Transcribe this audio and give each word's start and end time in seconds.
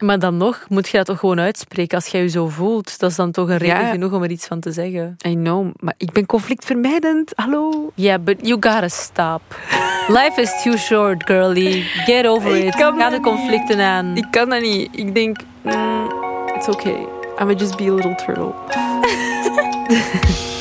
Maar 0.00 0.18
dan 0.18 0.36
nog 0.36 0.64
moet 0.68 0.88
je 0.88 0.96
dat 0.96 1.06
toch 1.06 1.18
gewoon 1.18 1.40
uitspreken 1.40 1.96
als 1.96 2.06
jij 2.06 2.22
je 2.22 2.28
zo 2.28 2.48
voelt. 2.48 2.98
Dat 2.98 3.10
is 3.10 3.16
dan 3.16 3.30
toch 3.30 3.48
een 3.48 3.56
reden 3.56 3.80
Ja. 3.80 3.90
genoeg 3.90 4.12
om 4.12 4.22
er 4.22 4.30
iets 4.30 4.46
van 4.46 4.60
te 4.60 4.72
zeggen. 4.72 5.16
I 5.26 5.34
know, 5.34 5.66
maar 5.76 5.94
ik 5.96 6.12
ben 6.12 6.26
conflictvermijdend. 6.26 7.32
Hallo. 7.34 7.90
Yeah, 7.94 8.22
but 8.22 8.36
you 8.46 8.52
gotta 8.60 8.88
stop. 8.88 9.40
Life 10.08 10.40
is 10.40 10.62
too 10.62 10.76
short, 10.76 11.24
girlie. 11.26 11.82
Get 11.82 12.26
over 12.26 12.56
Ik 12.56 12.64
it. 12.64 12.74
Ga 12.74 13.10
de 13.10 13.20
conflicten 13.20 13.80
aan. 13.80 14.16
Ik 14.16 14.26
kan 14.30 14.48
dat 14.48 14.60
niet. 14.60 14.88
Ik 14.92 15.14
denk, 15.14 15.36
mm, 15.62 16.10
it's 16.56 16.68
okay. 16.68 17.06
I'm 17.38 17.52
just 17.56 17.76
be 17.76 17.84
a 17.84 17.94
little 17.94 18.14
turtle. 18.14 18.52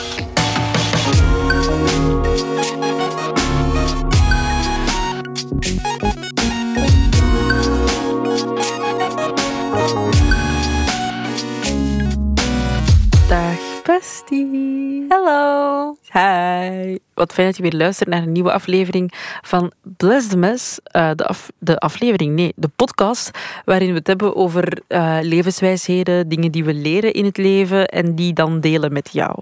Hello. 14.30 15.96
Hi. 16.12 16.98
Wat 17.14 17.34
fijn 17.34 17.48
dat 17.48 17.56
je 17.58 17.62
weer 17.62 17.76
luistert 17.76 18.10
naar 18.10 18.22
een 18.22 18.32
nieuwe 18.32 18.52
aflevering 18.52 19.14
van 19.42 19.72
Bless 19.82 20.28
the 20.28 20.38
Mess. 20.38 20.80
Eh, 20.84 21.12
de, 21.16 21.26
af, 21.26 21.52
de 21.58 21.78
aflevering, 21.78 22.36
nee, 22.36 22.54
de 22.56 22.68
podcast 22.68 23.32
waarin 23.66 23.90
we 23.90 23.94
het 23.98 24.08
hebben 24.08 24.36
over 24.36 24.82
eh, 24.88 25.18
levenswijsheden, 25.22 26.28
dingen 26.30 26.52
die 26.52 26.64
we 26.64 26.74
leren 26.74 27.14
in 27.14 27.26
het 27.26 27.38
leven 27.38 27.88
en 27.88 28.16
die 28.16 28.34
dan 28.34 28.60
delen 28.60 28.94
met 28.94 29.10
jou. 29.12 29.36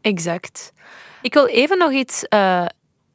Exact. 0.00 0.72
Ik 1.22 1.34
wil 1.34 1.46
even 1.46 1.78
nog 1.78 1.92
iets, 1.92 2.28
eh, 2.28 2.64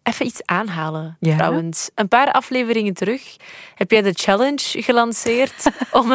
even 0.03 0.25
iets 0.25 0.41
aanhalen, 0.45 1.17
Ja? 1.19 1.35
trouwens. 1.35 1.89
Een 1.95 2.07
paar 2.07 2.31
afleveringen 2.31 2.94
terug 2.94 3.35
heb 3.75 3.91
jij 3.91 4.02
de 4.02 4.13
challenge 4.13 4.81
gelanceerd 4.81 5.71
om 5.91 6.11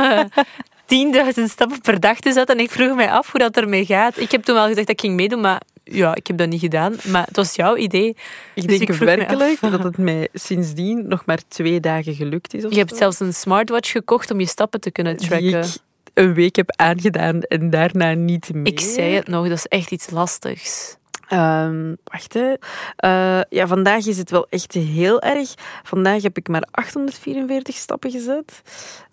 10.000 1.39 1.45
stappen 1.45 1.81
per 1.81 2.01
dag 2.01 2.21
te 2.21 2.33
zetten. 2.33 2.57
En 2.57 2.63
ik 2.63 2.71
vroeg 2.71 2.97
mij 2.97 3.11
af 3.11 3.31
hoe 3.31 3.41
dat 3.41 3.57
ermee 3.57 3.87
gaat. 3.87 4.19
Ik 4.19 4.31
heb 4.31 4.43
toen 4.43 4.55
wel 4.55 4.67
gezegd 4.67 4.87
dat 4.87 4.97
ik 4.97 5.01
ging 5.01 5.17
meedoen, 5.17 5.41
maar 5.41 5.61
ja, 5.85 6.15
ik 6.15 6.27
heb 6.27 6.37
dat 6.37 6.49
niet 6.49 6.61
gedaan. 6.61 6.97
Maar 7.07 7.27
het 7.27 7.37
was 7.37 7.55
jouw 7.55 7.77
idee. 7.77 8.09
Ik 8.09 8.17
Dus 8.55 8.79
denk 8.79 8.91
ik 8.91 8.97
werkelijk 8.97 9.61
dat 9.61 9.83
het 9.83 9.99
mij 9.99 10.29
sindsdien 10.33 11.09
nog 11.09 11.25
maar 11.27 11.39
twee 11.49 11.81
dagen 11.81 12.15
gelukt 12.15 12.55
is. 12.55 12.65
Of 12.65 12.73
Je 12.73 12.79
hebt 12.79 12.97
zelfs 12.97 13.21
een 13.21 13.35
smartwatch 13.35 13.91
gekocht 13.91 14.31
om 14.31 14.41
je 14.41 14.47
stappen 14.47 14.81
te 14.81 14.91
kunnen 14.91 15.17
tracken. 15.17 15.59
ik 15.59 15.77
een 16.15 16.35
week 16.35 16.57
heb 16.57 16.71
aangedaan 16.77 17.41
en 17.41 17.71
daarna 17.71 18.13
niet 18.13 18.55
meer. 18.55 18.67
Ik 18.67 18.81
zei 18.81 19.15
het 19.15 19.29
nog, 19.29 19.49
dat 19.49 19.57
is 19.57 19.67
echt 19.67 19.91
iets 19.91 20.11
lastigs. 20.11 20.99
Ehm, 21.29 21.95
wacht, 22.05 22.35
hè. 22.35 22.55
Eh, 22.97 23.41
ja, 23.49 23.67
vandaag 23.67 24.07
is 24.07 24.19
het 24.19 24.31
wel 24.31 24.47
echt 24.49 24.73
heel 24.73 25.21
erg. 25.21 25.55
Vandaag 25.83 26.23
heb 26.23 26.37
ik 26.37 26.49
maar 26.49 26.67
844 26.71 27.75
stappen 27.75 28.11
gezet. 28.11 28.63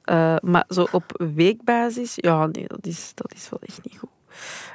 Eh, 0.08 0.36
maar 0.42 0.66
zo 0.70 0.88
op 0.92 1.26
weekbasis, 1.36 2.12
ja, 2.16 2.46
nee, 2.46 2.68
dat 2.68 2.86
is, 2.86 3.12
dat 3.16 3.34
is 3.36 3.50
wel 3.50 3.60
echt 3.62 3.80
niet 3.84 3.98
goed. 3.98 4.10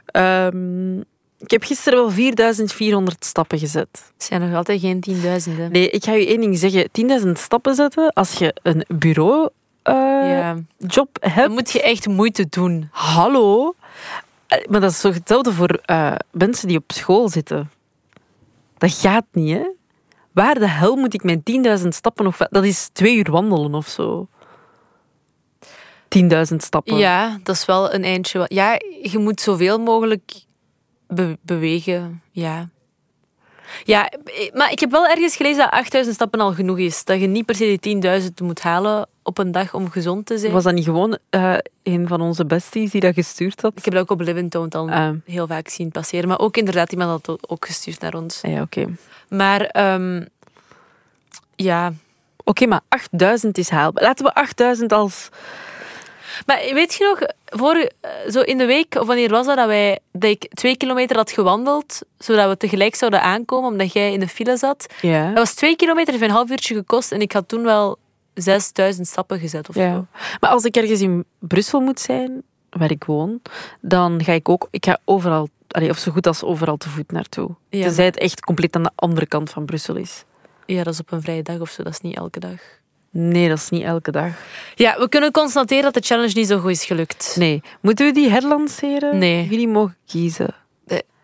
Ehm, 0.06 0.98
ik 1.38 1.50
heb 1.50 1.62
gisteren 1.64 1.98
wel 1.98 2.10
4400 2.10 3.24
stappen 3.24 3.58
gezet. 3.58 3.88
Het 4.14 4.24
zijn 4.24 4.40
nog 4.40 4.54
altijd 4.54 4.80
geen 4.80 5.00
10.000. 5.00 5.70
Nee, 5.70 5.90
ik 5.90 6.04
ga 6.04 6.12
je 6.12 6.26
één 6.26 6.40
ding 6.40 6.58
zeggen. 6.58 6.88
10.000 7.26 7.28
stappen 7.38 7.74
zetten 7.74 8.12
als 8.12 8.32
je 8.32 8.54
een 8.62 8.84
bureaujob 8.88 9.52
Ja. 9.82 10.56
hebt. 11.20 11.36
Dan 11.36 11.50
moet 11.52 11.70
je 11.70 11.82
echt 11.82 12.06
moeite 12.06 12.46
doen. 12.48 12.88
Hallo? 12.90 13.74
Eh, 14.46 14.66
Maar 14.68 14.80
dat 14.80 14.90
is 14.90 15.00
toch 15.00 15.14
hetzelfde 15.14 15.52
voor 15.52 15.68
eh, 15.84 16.14
mensen 16.30 16.68
die 16.68 16.76
op 16.78 16.92
school 16.92 17.28
zitten? 17.28 17.70
Dat 18.78 18.92
gaat 18.92 19.24
niet, 19.32 19.52
hè? 19.56 19.70
Waar 20.32 20.54
de 20.54 20.68
hel 20.68 20.96
moet 20.96 21.14
ik 21.14 21.22
mijn 21.24 21.42
10.000 21.82 21.88
stappen 21.88 22.24
nog... 22.24 22.36
Dat 22.36 22.64
is 22.64 22.88
twee 22.92 23.16
uur 23.16 23.30
wandelen 23.30 23.74
of 23.74 23.88
zo. 23.88 24.28
10.000 26.18 26.56
stappen. 26.56 26.96
Ja, 26.96 27.38
dat 27.42 27.54
is 27.56 27.64
wel 27.64 27.94
een 27.94 28.04
eindje. 28.04 28.44
Ja, 28.48 28.72
je 29.02 29.18
moet 29.18 29.40
zoveel 29.40 29.78
mogelijk 29.78 30.32
be- 31.08 31.38
bewegen. 31.42 32.22
Ja. 32.30 32.68
Ja, 33.84 34.08
eh, 34.08 34.52
maar 34.54 34.70
ik 34.72 34.80
heb 34.80 34.90
wel 34.90 35.06
ergens 35.06 35.36
gelezen 35.36 35.58
dat 35.58 35.70
8000 35.70 36.14
stappen 36.14 36.40
al 36.40 36.52
genoeg 36.52 36.78
is. 36.78 37.04
Dat 37.04 37.20
je 37.20 37.26
niet 37.26 37.46
per 37.46 37.54
se 37.54 37.64
die 37.64 37.78
10.000 38.22 38.40
moet 38.42 38.60
halen 38.60 39.08
op 39.22 39.38
een 39.38 39.52
dag 39.52 39.74
om 39.74 39.90
gezond 39.90 40.26
te 40.26 40.38
zijn. 40.38 40.52
Was 40.52 40.64
dat 40.64 40.74
niet 40.74 40.84
gewoon 40.84 41.18
eh, 41.30 41.54
een 41.82 42.08
van 42.08 42.20
onze 42.20 42.46
besties 42.46 42.90
die 42.90 43.00
dat 43.00 43.14
gestuurd 43.14 43.62
had? 43.62 43.72
Ik 43.76 43.84
heb 43.84 43.94
dat 43.94 44.02
ook 44.02 44.10
op 44.10 44.20
Living 44.20 44.50
Town 44.50 44.76
al 44.76 44.90
Ah. 44.90 45.10
heel 45.24 45.46
vaak 45.46 45.68
zien 45.68 45.90
passeren. 45.90 46.28
Maar 46.28 46.38
ook 46.38 46.56
inderdaad, 46.56 46.92
iemand 46.92 47.10
had 47.10 47.24
dat 47.24 47.48
ook 47.50 47.66
gestuurd 47.66 48.00
naar 48.00 48.14
ons. 48.14 48.42
Ah, 48.42 48.52
ja, 48.52 48.62
oké. 48.62 48.86
Maar 49.28 49.60
ehm, 49.60 50.24
ja, 51.56 51.92
Oké, 52.44 52.66
maar 52.66 52.80
8000 52.88 53.58
is 53.58 53.68
haalbaar. 53.68 54.02
Laten 54.02 54.24
we 54.24 54.34
8000 54.34 54.92
als... 54.92 55.28
Maar 56.46 56.60
weet 56.74 56.94
je 56.94 57.04
nog, 57.04 57.28
voor, 57.60 57.74
eh, 57.74 58.10
zo 58.30 58.40
in 58.40 58.58
de 58.58 58.66
week, 58.66 58.94
of 58.94 59.06
wanneer 59.06 59.28
was 59.30 59.46
dat, 59.46 59.56
dat, 59.56 59.66
wij, 59.66 59.98
dat 60.12 60.30
ik 60.30 60.48
twee 60.54 60.76
kilometer 60.76 61.16
had 61.16 61.30
gewandeld, 61.30 62.00
zodat 62.18 62.48
we 62.48 62.56
tegelijk 62.56 62.94
zouden 62.94 63.22
aankomen, 63.22 63.70
omdat 63.70 63.92
jij 63.92 64.12
in 64.12 64.20
de 64.20 64.28
file 64.28 64.56
zat. 64.56 64.86
Ja. 65.00 65.26
Dat 65.26 65.36
was 65.38 65.54
twee 65.54 65.76
kilometer, 65.76 66.12
heeft 66.12 66.24
een 66.24 66.30
half 66.30 66.50
uurtje 66.50 66.74
gekost 66.74 67.12
en 67.12 67.20
ik 67.20 67.32
had 67.32 67.48
toen 67.48 67.62
wel 67.62 67.98
6000 68.34 69.06
stappen 69.06 69.38
gezet 69.38 69.68
of 69.68 69.74
Ja. 69.74 69.92
zo. 69.94 70.06
Maar 70.40 70.50
als 70.50 70.64
ik 70.64 70.76
ergens 70.76 71.00
in 71.00 71.24
Brussel 71.38 71.80
moet 71.80 72.00
zijn, 72.00 72.42
waar 72.70 72.90
ik 72.90 73.04
woon, 73.04 73.40
dan 73.80 74.24
ga 74.24 74.32
ik 74.32 74.48
ook... 74.48 74.68
Ik 74.70 74.84
ga 74.84 74.98
overal, 75.04 75.48
allee, 75.68 75.90
of 75.90 75.98
zo 75.98 76.12
goed 76.12 76.26
als 76.26 76.42
overal 76.42 76.76
te 76.76 76.88
voet 76.88 77.12
naartoe. 77.12 77.50
Ja, 77.68 77.82
Tenzij 77.82 78.04
het 78.04 78.18
echt 78.18 78.40
compleet 78.40 78.76
aan 78.76 78.82
de 78.82 78.90
andere 78.94 79.26
kant 79.26 79.50
van 79.50 79.64
Brussel 79.64 79.96
is. 79.96 80.24
Ja, 80.66 80.82
dat 80.82 80.92
is 80.92 81.00
op 81.00 81.12
een 81.12 81.22
vrije 81.22 81.42
dag 81.42 81.58
of 81.60 81.70
zo, 81.70 81.82
dat 81.82 81.92
is 81.92 82.00
niet 82.00 82.16
elke 82.16 82.40
dag. 82.40 82.60
Nee, 83.14 83.48
dat 83.48 83.58
is 83.58 83.68
niet 83.70 83.82
elke 83.82 84.10
dag. 84.10 84.32
Ja, 84.74 84.98
we 84.98 85.08
kunnen 85.08 85.30
constateren 85.30 85.82
dat 85.84 85.94
de 85.94 86.00
challenge 86.00 86.32
niet 86.34 86.46
zo 86.48 86.58
goed 86.58 86.70
is 86.70 86.84
gelukt. 86.84 87.34
Nee. 87.38 87.62
Moeten 87.80 88.06
we 88.06 88.12
die 88.12 88.28
herlanceren? 88.30 89.18
Nee. 89.18 89.46
Jullie 89.48 89.68
mogen 89.68 89.96
kiezen. 90.06 90.54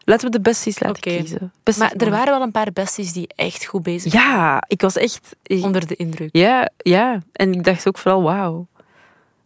Laten 0.05 0.27
we 0.27 0.33
de 0.37 0.41
besties 0.41 0.79
laten 0.79 1.01
kiezen. 1.01 1.53
Besties 1.63 1.85
Maar 1.85 1.93
er 2.07 2.11
waren 2.11 2.33
wel 2.33 2.43
een 2.43 2.51
paar 2.51 2.73
besties 2.73 3.13
die 3.13 3.29
echt 3.37 3.65
goed 3.65 3.83
bezig 3.83 4.13
waren. 4.13 4.31
Ja, 4.31 4.63
ik 4.67 4.81
was 4.81 4.97
echt... 4.97 5.37
ik- 5.43 5.65
Onder 5.65 5.87
de 5.87 5.97
indruk. 5.97 6.29
Ja, 6.33 6.69
ja. 6.77 7.23
En 7.33 7.53
ik 7.53 7.65
dacht 7.65 7.89
ook 7.89 7.99
vooral, 7.99 8.23
wauw, 8.23 8.67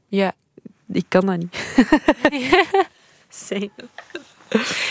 Ja. 0.09 0.33
ik 0.93 1.05
kan 1.09 1.27
dat 1.27 1.37
niet. 1.39 1.57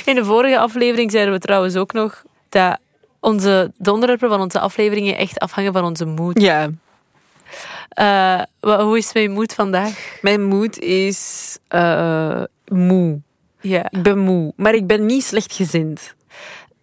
In 0.06 0.16
de 0.16 0.26
vorige 0.26 0.60
aflevering 0.60 1.12
zeiden 1.12 1.34
we 1.34 1.40
trouwens 1.40 1.76
ook 1.76 1.94
nog 1.94 2.24
dat 2.50 2.78
onze, 3.20 3.72
de 3.78 3.92
onderwerpen 3.92 4.30
van 4.30 4.42
onze 4.42 4.60
afleveringen 4.60 5.18
echt 5.18 5.40
afhangen 5.40 5.74
van 5.74 5.84
onze 5.84 6.06
moed. 6.06 6.42
Ja. 6.42 6.70
Eh, 7.90 8.42
hoe 8.60 8.98
is 8.98 9.14
mijn 9.14 9.32
moed 9.32 9.54
vandaag? 9.54 10.18
Mijn 10.22 10.44
moed 10.44 10.80
is 10.80 11.58
eh, 11.68 12.44
moe. 12.68 13.22
Ja. 13.62 13.86
Ik 13.90 14.04
ben 14.04 14.18
moe, 14.18 14.54
maar 14.56 14.74
ik 14.74 14.88
ben 14.88 15.06
niet 15.06 15.24
slechtgezind. 15.24 16.16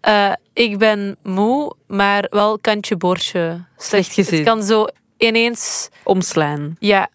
Eh, 0.01 0.33
ik 0.53 0.79
ben 0.79 1.17
moe, 1.23 1.75
maar 1.87 2.27
wel 2.31 2.59
kantje 2.59 2.97
boordje. 2.97 3.65
Slecht 3.77 4.13
gezien. 4.13 4.39
Het 4.39 4.49
kan 4.49 4.63
zo 4.63 4.87
ineens... 5.17 5.89
Omslaan. 6.05 6.77
Ja. 6.79 7.09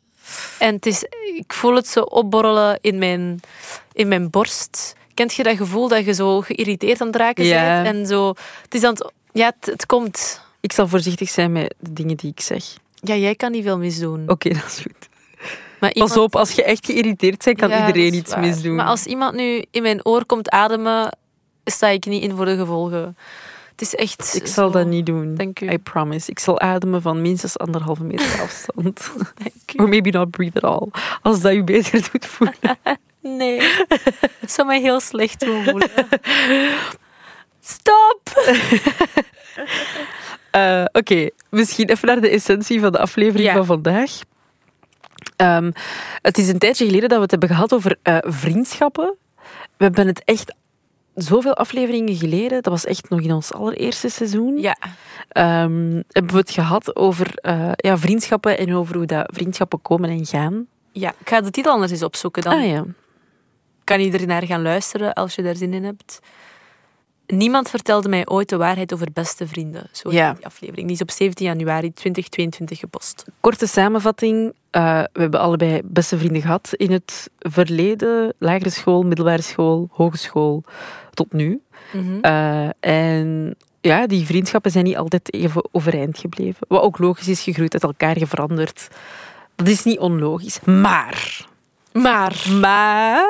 En 0.60 0.76
het 0.76 0.86
is, 0.86 1.04
ik 1.38 1.54
voel 1.54 1.76
het 1.76 1.88
zo 1.88 2.00
opborrelen 2.02 2.78
in 2.82 2.98
mijn, 2.98 3.40
in 3.94 4.08
mijn 4.08 4.30
borst. 4.30 4.96
Kent 5.14 5.34
je 5.34 5.44
dat 5.44 5.58
gevoel 5.58 5.88
dat 5.88 6.06
je 6.06 6.14
zo 6.14 6.42
geïrriteerd 6.42 7.02
aan 7.02 7.08
het 7.08 7.16
raken 7.16 7.46
Ja. 7.46 7.82
bent? 7.82 7.96
En 7.96 8.08
zo... 8.08 8.34
Het 8.62 8.76
is 8.76 8.84
aan 8.84 8.94
het... 8.94 9.12
Ja, 9.32 9.54
het, 9.58 9.66
het 9.66 9.86
komt... 9.86 10.42
Ik 10.62 10.74
zal 10.74 10.88
voorzichtig 10.88 11.30
zijn 11.30 11.52
met 11.52 11.74
de 11.80 11.94
dingen 11.94 12.18
die 12.18 12.32
ik 12.32 12.40
zeg. 12.40 12.64
Ja, 13.04 13.16
jij 13.16 13.36
kan 13.36 13.52
niet 13.52 13.64
veel 13.64 13.78
misdoen. 13.78 14.24
Oké, 14.30 14.50
dat 14.50 14.66
is 14.66 14.80
goed. 14.82 15.10
Maar 15.80 15.92
Pas 15.92 16.18
op, 16.18 16.36
als 16.36 16.52
je 16.52 16.64
echt 16.64 16.86
geïrriteerd 16.86 17.44
bent, 17.44 17.58
kan 17.58 17.70
Ja, 17.70 17.88
iedereen 17.88 18.14
iets 18.14 18.36
misdoen. 18.36 18.76
Maar 18.76 18.86
als 18.86 19.06
iemand 19.06 19.36
nu 19.36 19.66
in 19.72 19.82
mijn 19.82 20.06
oor 20.06 20.26
komt 20.26 20.50
ademen, 20.50 21.18
sta 21.66 21.88
ik 21.88 22.06
niet 22.06 22.24
in 22.24 22.36
voor 22.36 22.46
de 22.46 22.56
gevolgen. 22.58 23.18
Het 23.72 23.82
is 23.82 23.96
echt. 23.96 24.36
Ik 24.36 24.48
zal 24.48 24.72
zo- 24.72 24.78
dat 24.78 24.88
niet 24.88 25.06
doen. 25.06 25.36
Dank 25.36 25.60
u. 25.60 25.70
I 25.72 25.78
promise. 25.78 26.30
Ik 26.32 26.40
zal 26.40 26.60
ademen 26.60 27.02
van 27.02 27.22
minstens 27.22 27.58
anderhalve 27.58 28.04
meter 28.04 28.42
afstand. 28.44 29.12
Dank 29.36 29.54
u. 29.76 29.82
Or 29.84 29.90
maybe 29.90 30.10
not 30.10 30.32
breathe 30.32 30.62
at 30.62 30.80
all. 30.82 30.88
Als 31.22 31.42
dat 31.42 31.54
je 31.54 31.64
beter 31.64 32.02
doet 32.12 32.26
voelen. 32.26 32.56
Nee. 33.22 33.62
Het 34.40 34.52
zou 34.52 34.68
mij 34.68 34.82
heel 34.82 35.00
slecht 35.00 35.40
doen 35.40 35.64
voelen. 35.64 35.90
Stop! 37.62 38.22
Eh, 40.54 40.84
Oké, 40.92 41.30
misschien 41.50 41.90
even 41.90 42.08
naar 42.08 42.22
de 42.22 42.30
essentie 42.30 42.80
van 42.80 42.92
de 42.92 43.00
aflevering 43.00 43.50
Ja. 43.50 43.56
van 43.56 43.66
vandaag. 43.66 44.20
Ehm, 45.36 45.72
het 46.22 46.38
is 46.38 46.48
een 46.50 46.58
tijdje 46.58 46.86
geleden 46.86 47.10
dat 47.10 47.18
we 47.18 47.22
het 47.24 47.32
hebben 47.32 47.50
gehad 47.50 47.74
over 47.74 47.98
eh, 48.02 48.18
vriendschappen. 48.22 49.16
We 49.78 49.84
hebben 49.84 50.08
het 50.08 50.24
echt 50.24 50.54
zoveel 51.16 51.54
afleveringen 51.54 52.16
geleden, 52.16 52.62
dat 52.62 52.72
was 52.74 52.86
echt 52.86 53.10
nog 53.10 53.22
in 53.22 53.32
ons 53.32 53.54
allereerste 53.54 54.10
seizoen, 54.10 54.58
Ja. 54.58 54.78
ehm, 55.30 56.02
hebben 56.10 56.32
we 56.34 56.38
het 56.38 56.52
gehad 56.52 56.96
over 56.96 57.32
eh, 57.36 57.72
ja, 57.76 57.98
vriendschappen 57.98 58.58
en 58.58 58.74
over 58.76 58.96
hoe 58.96 59.06
dat 59.06 59.30
vriendschappen 59.34 59.82
komen 59.82 60.10
en 60.10 60.26
gaan. 60.26 60.68
ja, 60.92 61.14
ik 61.20 61.30
ga 61.30 61.42
de 61.42 61.50
titel 61.52 61.72
anders 61.74 61.92
eens 61.92 62.04
opzoeken. 62.04 62.44
Dan 62.44 62.54
Ah 62.54 62.66
ja. 62.68 62.84
kan 63.84 64.00
iedereen 64.00 64.28
naar 64.28 64.46
gaan 64.46 64.62
luisteren 64.62 65.14
als 65.14 65.36
je 65.36 65.42
daar 65.42 65.56
zin 65.56 65.74
in 65.74 65.84
hebt. 65.84 66.20
Niemand 67.28 67.70
vertelde 67.70 68.10
mij 68.10 68.28
ooit 68.28 68.50
de 68.50 68.58
waarheid 68.58 68.94
over 68.94 69.08
beste 69.14 69.48
vrienden. 69.48 69.90
Zo 69.92 70.12
Ja. 70.12 70.34
die 70.34 70.46
aflevering. 70.46 70.88
Die 70.88 70.96
is 70.96 71.02
op 71.02 71.12
17 71.12 71.46
januari 71.46 71.94
2022 71.94 72.80
gepost. 72.80 73.26
Korte 73.40 73.68
samenvatting. 73.68 74.54
Eh, 74.72 75.04
we 75.14 75.22
hebben 75.22 75.40
allebei 75.40 75.82
beste 75.84 76.18
vrienden 76.18 76.42
gehad 76.42 76.70
in 76.74 76.92
het 76.92 77.30
verleden. 77.40 78.34
Lagere 78.38 78.70
school, 78.70 79.04
middelbare 79.04 79.42
school, 79.42 79.88
hogeschool, 79.92 80.64
tot 81.14 81.34
nu. 81.34 81.62
Eh, 82.22 82.68
en 82.80 83.56
ja, 83.82 84.08
die 84.08 84.26
vriendschappen 84.26 84.72
zijn 84.72 84.84
niet 84.84 84.98
altijd 84.98 85.34
even 85.34 85.64
overeind 85.72 86.18
gebleven. 86.18 86.66
Wat 86.68 86.82
ook 86.82 86.98
logisch 86.98 87.28
is, 87.28 87.42
gegroeid, 87.42 87.74
uit 87.74 87.84
elkaar 87.84 88.18
geveranderd. 88.18 88.88
Dat 89.56 89.68
is 89.68 89.84
niet 89.84 90.00
onlogisch. 90.00 90.60
Maar... 90.66 91.46
Maar... 91.94 92.46
Maar... 92.60 93.26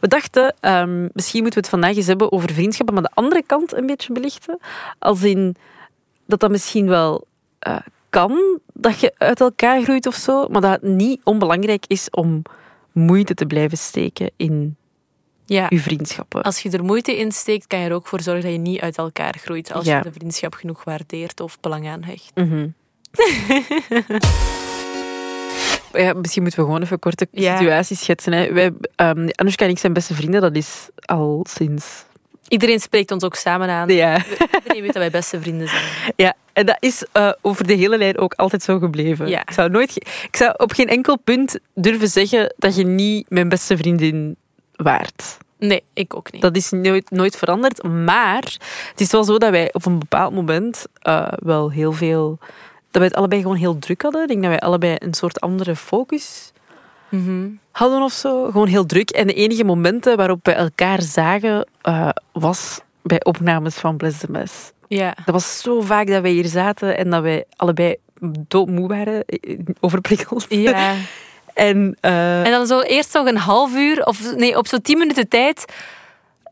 We 0.00 0.08
dachten, 0.08 0.54
ehm, 0.60 1.08
misschien 1.12 1.42
moeten 1.42 1.60
we 1.60 1.66
het 1.66 1.78
vandaag 1.78 1.96
eens 1.96 2.06
hebben 2.06 2.32
over 2.32 2.52
vriendschappen, 2.52 2.94
maar 2.94 3.02
de 3.02 3.10
andere 3.14 3.42
kant 3.46 3.72
een 3.74 3.86
beetje 3.86 4.12
belichten. 4.12 4.58
Als 4.98 5.22
in 5.22 5.56
dat 6.26 6.40
dat 6.40 6.50
misschien 6.50 6.86
wel 6.88 7.26
eh, 7.58 7.76
kan, 8.10 8.60
dat 8.72 9.00
je 9.00 9.12
uit 9.18 9.40
elkaar 9.40 9.82
groeit 9.82 10.06
of 10.06 10.14
zo, 10.14 10.48
maar 10.48 10.60
dat 10.60 10.70
het 10.70 10.82
niet 10.82 11.20
onbelangrijk 11.24 11.84
is 11.86 12.10
om 12.10 12.42
moeite 12.92 13.34
te 13.34 13.46
blijven 13.46 13.78
steken 13.78 14.30
in 14.36 14.76
Ja. 15.44 15.66
je 15.68 15.78
vriendschappen. 15.80 16.42
Als 16.42 16.60
je 16.60 16.70
er 16.70 16.84
moeite 16.84 17.18
in 17.18 17.32
steekt, 17.32 17.66
kan 17.66 17.78
je 17.78 17.88
er 17.88 17.94
ook 17.94 18.06
voor 18.06 18.20
zorgen 18.20 18.42
dat 18.42 18.52
je 18.52 18.58
niet 18.58 18.80
uit 18.80 18.96
elkaar 18.98 19.34
groeit. 19.38 19.72
Als 19.72 19.84
Ja. 19.86 19.96
je 19.96 20.02
de 20.02 20.12
vriendschap 20.12 20.54
genoeg 20.54 20.84
waardeert 20.84 21.40
of 21.40 21.60
belang 21.60 21.88
aan 21.88 22.02
hecht. 22.02 22.30
Mhm. 22.34 22.68
Ja, 25.92 26.12
misschien 26.12 26.42
moeten 26.42 26.60
we 26.60 26.66
gewoon 26.66 26.82
even 26.82 26.92
een 26.92 26.98
korte 26.98 27.26
Ja. 27.30 27.56
situatie 27.56 27.96
schetsen. 27.96 28.32
Hè. 28.32 28.52
Wij, 28.52 28.72
Anoushka 28.96 29.64
en 29.64 29.70
ik 29.70 29.78
zijn 29.78 29.92
beste 29.92 30.14
vrienden. 30.14 30.40
Dat 30.40 30.56
is 30.56 30.88
al 31.04 31.46
sinds... 31.48 32.04
Iedereen 32.48 32.80
spreekt 32.80 33.10
ons 33.10 33.24
ook 33.24 33.34
samen 33.34 33.68
aan. 33.68 33.88
Ja, 33.88 34.24
Iedereen 34.62 34.82
weet 34.82 34.92
dat 34.92 34.94
wij 35.02 35.10
beste 35.10 35.40
vrienden 35.40 35.68
zijn. 35.68 35.84
ja. 36.16 36.34
en 36.52 36.66
dat 36.66 36.76
is 36.80 37.04
eh, 37.12 37.30
over 37.42 37.66
de 37.66 37.72
hele 37.74 37.98
lijn 37.98 38.18
ook 38.18 38.34
altijd 38.34 38.62
zo 38.62 38.78
gebleven. 38.78 39.28
Ja. 39.28 39.40
Ik, 39.40 39.50
zou 39.50 39.70
nooit 39.70 39.96
ik 40.26 40.36
zou 40.36 40.54
op 40.56 40.72
geen 40.72 40.88
enkel 40.88 41.18
punt 41.18 41.58
durven 41.74 42.08
zeggen 42.08 42.54
dat 42.58 42.76
je 42.76 42.84
niet 42.86 43.30
mijn 43.30 43.48
beste 43.48 43.76
vriendin 43.76 44.36
waart. 44.76 45.38
Nee, 45.58 45.82
ik 45.92 46.16
ook 46.16 46.32
niet. 46.32 46.42
Dat 46.42 46.56
is 46.56 46.70
nooit, 46.70 47.10
nooit 47.10 47.36
veranderd. 47.36 47.82
Maar 47.82 48.56
het 48.90 49.00
is 49.00 49.10
wel 49.10 49.24
zo 49.24 49.38
dat 49.38 49.50
wij 49.50 49.68
op 49.72 49.86
een 49.86 49.98
bepaald 49.98 50.34
moment 50.34 50.84
eh, 51.02 51.28
wel 51.36 51.70
heel 51.70 51.92
veel... 51.92 52.38
Dat 52.90 53.00
wij 53.02 53.04
het 53.06 53.14
allebei 53.14 53.40
gewoon 53.40 53.56
heel 53.56 53.78
druk 53.78 54.02
hadden. 54.02 54.22
Ik 54.22 54.28
denk 54.28 54.40
dat 54.40 54.50
wij 54.50 54.60
allebei 54.60 54.96
een 54.98 55.14
soort 55.14 55.40
andere 55.40 55.76
focus 55.76 56.52
Mhm. 57.08 57.48
hadden 57.72 58.02
of 58.02 58.12
zo. 58.12 58.44
Gewoon 58.50 58.66
heel 58.66 58.86
druk. 58.86 59.10
En 59.10 59.26
de 59.26 59.32
enige 59.34 59.64
momenten 59.64 60.16
waarop 60.16 60.38
we 60.46 60.52
elkaar 60.52 61.02
zagen, 61.02 61.66
eh, 61.82 62.08
was 62.32 62.80
bij 63.02 63.24
opnames 63.24 63.74
van 63.74 63.96
Bless 63.96 64.18
the 64.18 64.30
Mess. 64.30 64.72
Ja. 64.88 65.14
Dat 65.24 65.34
was 65.34 65.60
zo 65.60 65.80
vaak 65.80 66.06
dat 66.06 66.22
wij 66.22 66.30
hier 66.30 66.46
zaten 66.46 66.96
en 66.96 67.10
dat 67.10 67.22
wij 67.22 67.44
allebei 67.56 67.96
doodmoe 68.48 68.88
waren, 68.88 69.24
eh, 69.26 69.58
overprikkeld. 69.80 70.46
ja. 70.48 70.94
En, 71.54 71.96
eh, 72.00 72.44
En 72.44 72.50
dan 72.50 72.66
zo 72.66 72.80
eerst 72.80 73.14
nog 73.14 73.26
een 73.26 73.36
half 73.36 73.74
uur, 73.74 74.04
of 74.06 74.34
nee, 74.36 74.56
op 74.58 74.66
zo'n 74.66 74.80
tien 74.82 74.98
minuten 74.98 75.28
tijd, 75.28 75.64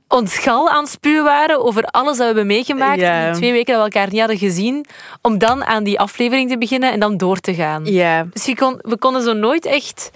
ons 0.09 0.39
gal 0.39 0.69
aan 0.71 0.83
het 0.83 0.93
spuwen 0.93 1.25
waren 1.25 1.65
over 1.65 1.83
alles 1.85 2.09
dat 2.11 2.19
we 2.19 2.25
hebben 2.25 2.47
meegemaakt 2.47 3.01
Ja. 3.01 3.19
in 3.21 3.31
die 3.31 3.41
twee 3.41 3.53
weken 3.53 3.75
dat 3.75 3.85
we 3.87 3.91
elkaar 3.93 4.11
niet 4.11 4.19
hadden 4.21 4.39
gezien, 4.39 4.85
om 5.23 5.39
dan 5.39 5.65
aan 5.65 5.85
die 5.85 5.99
aflevering 6.01 6.51
te 6.51 6.59
beginnen 6.59 6.93
en 6.93 7.01
dan 7.01 7.17
door 7.17 7.39
te 7.41 7.55
gaan. 7.55 7.85
ja, 7.85 8.27
Dus 8.33 8.55
kon, 8.55 8.79
we 8.83 8.99
konden 8.99 9.23
zo 9.23 9.33
nooit 9.33 9.65
echt... 9.67 10.11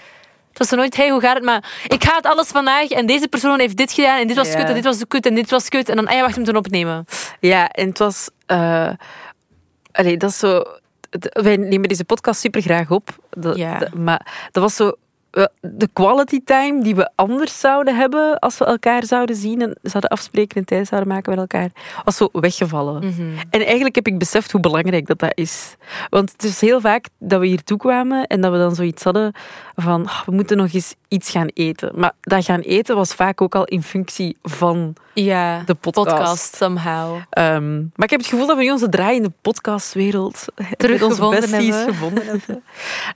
Het 0.49 0.59
was 0.61 0.69
zo 0.71 0.77
nooit, 0.77 0.97
hey, 0.97 1.11
hoe 1.11 1.21
gaat 1.21 1.35
het? 1.35 1.45
Maar 1.45 1.83
ik 1.89 2.05
ga 2.05 2.17
het 2.17 2.27
alles 2.27 2.49
vandaag 2.49 2.89
en 2.89 3.07
deze 3.07 3.29
persoon 3.29 3.59
heeft 3.61 3.77
dit 3.77 3.93
gedaan 3.93 4.21
en 4.21 4.27
dit 4.27 4.37
was 4.37 4.49
Ja. 4.49 4.55
kut 4.55 4.69
en 4.69 4.75
dit 4.75 4.85
was 4.85 5.07
kut 5.09 5.27
en 5.27 5.35
dit 5.35 5.51
was 5.51 5.69
kut. 5.69 5.89
En 5.89 5.97
dan, 5.97 6.07
ah 6.07 6.13
ja, 6.15 6.21
wacht, 6.21 6.33
we 6.33 6.37
moeten 6.41 6.57
opnemen. 6.57 7.05
ja, 7.41 7.69
en 7.69 7.89
het 7.89 7.99
was... 7.99 8.29
eh 8.47 8.89
allee, 9.93 10.17
dat 10.17 10.31
is 10.31 10.39
zo... 10.39 10.63
Wij 11.33 11.57
nemen 11.57 11.89
deze 11.89 12.05
podcast 12.05 12.41
super 12.41 12.63
graag 12.63 12.91
op. 12.91 13.09
Dat- 13.31 13.57
Ja. 13.57 13.79
dat- 13.79 13.95
maar 13.95 14.49
dat 14.51 14.63
was 14.63 14.77
zo... 14.77 14.93
eh, 15.33 15.45
De 15.61 15.89
quality 15.93 16.41
time 16.45 16.83
die 16.83 16.95
we 16.95 17.11
anders 17.15 17.61
zouden 17.61 17.97
hebben 17.97 18.39
als 18.39 18.59
we 18.59 18.65
elkaar 18.65 19.05
zouden 19.05 19.37
zien 19.37 19.63
en 19.63 19.79
zouden 19.83 20.11
afspreken 20.11 20.57
en 20.57 20.65
tijd 20.65 20.87
zouden 20.89 21.13
maken 21.13 21.31
met 21.31 21.39
elkaar, 21.41 21.69
was 22.05 22.17
zo 22.17 22.29
weggevallen. 22.33 23.07
Mhm. 23.07 23.23
En 23.51 23.61
eigenlijk 23.65 23.95
heb 23.95 24.07
ik 24.07 24.19
beseft 24.19 24.53
hoe 24.53 24.61
belangrijk 24.61 25.07
dat, 25.07 25.19
dat 25.19 25.33
is. 25.35 25.75
Want 26.11 26.33
het 26.33 26.45
is 26.45 26.61
heel 26.61 26.81
vaak 26.81 27.07
dat 27.19 27.41
we 27.41 27.47
hier 27.47 27.65
toe 27.65 27.79
kwamen 27.79 28.27
en 28.27 28.41
dat 28.41 28.53
we 28.53 28.59
dan 28.59 28.75
zoiets 28.75 29.03
hadden 29.05 29.33
van 29.77 30.07
"Ah, 30.07 30.23
we 30.27 30.33
moeten 30.33 30.57
nog 30.57 30.73
eens 30.73 30.95
iets 31.09 31.31
gaan 31.31 31.49
eten. 31.55 31.93
Maar 31.95 32.13
dat 32.21 32.45
gaan 32.45 32.61
eten 32.61 32.97
was 32.97 33.15
vaak 33.15 33.41
ook 33.41 33.55
al 33.55 33.65
in 33.65 33.83
functie 33.83 34.37
van 34.43 34.95
Ja, 35.15 35.63
de 35.67 35.75
podcast. 35.75 36.09
podcast 36.09 36.57
somehow. 36.57 37.17
Ehm, 37.31 37.77
maar 37.79 38.05
ik 38.05 38.11
heb 38.11 38.21
het 38.21 38.29
gevoel 38.29 38.47
dat 38.47 38.57
we 38.57 38.63
nu 38.63 38.71
onze 38.71 38.89
draai 38.89 39.17
in 39.17 39.23
de 39.23 39.33
podcastwereld 39.43 40.45
Teruggevonden 40.77 41.27
onze 41.27 41.41
besties 41.41 41.75
hebben. 41.75 41.95
gevonden 41.95 42.25
hebben. 42.27 42.63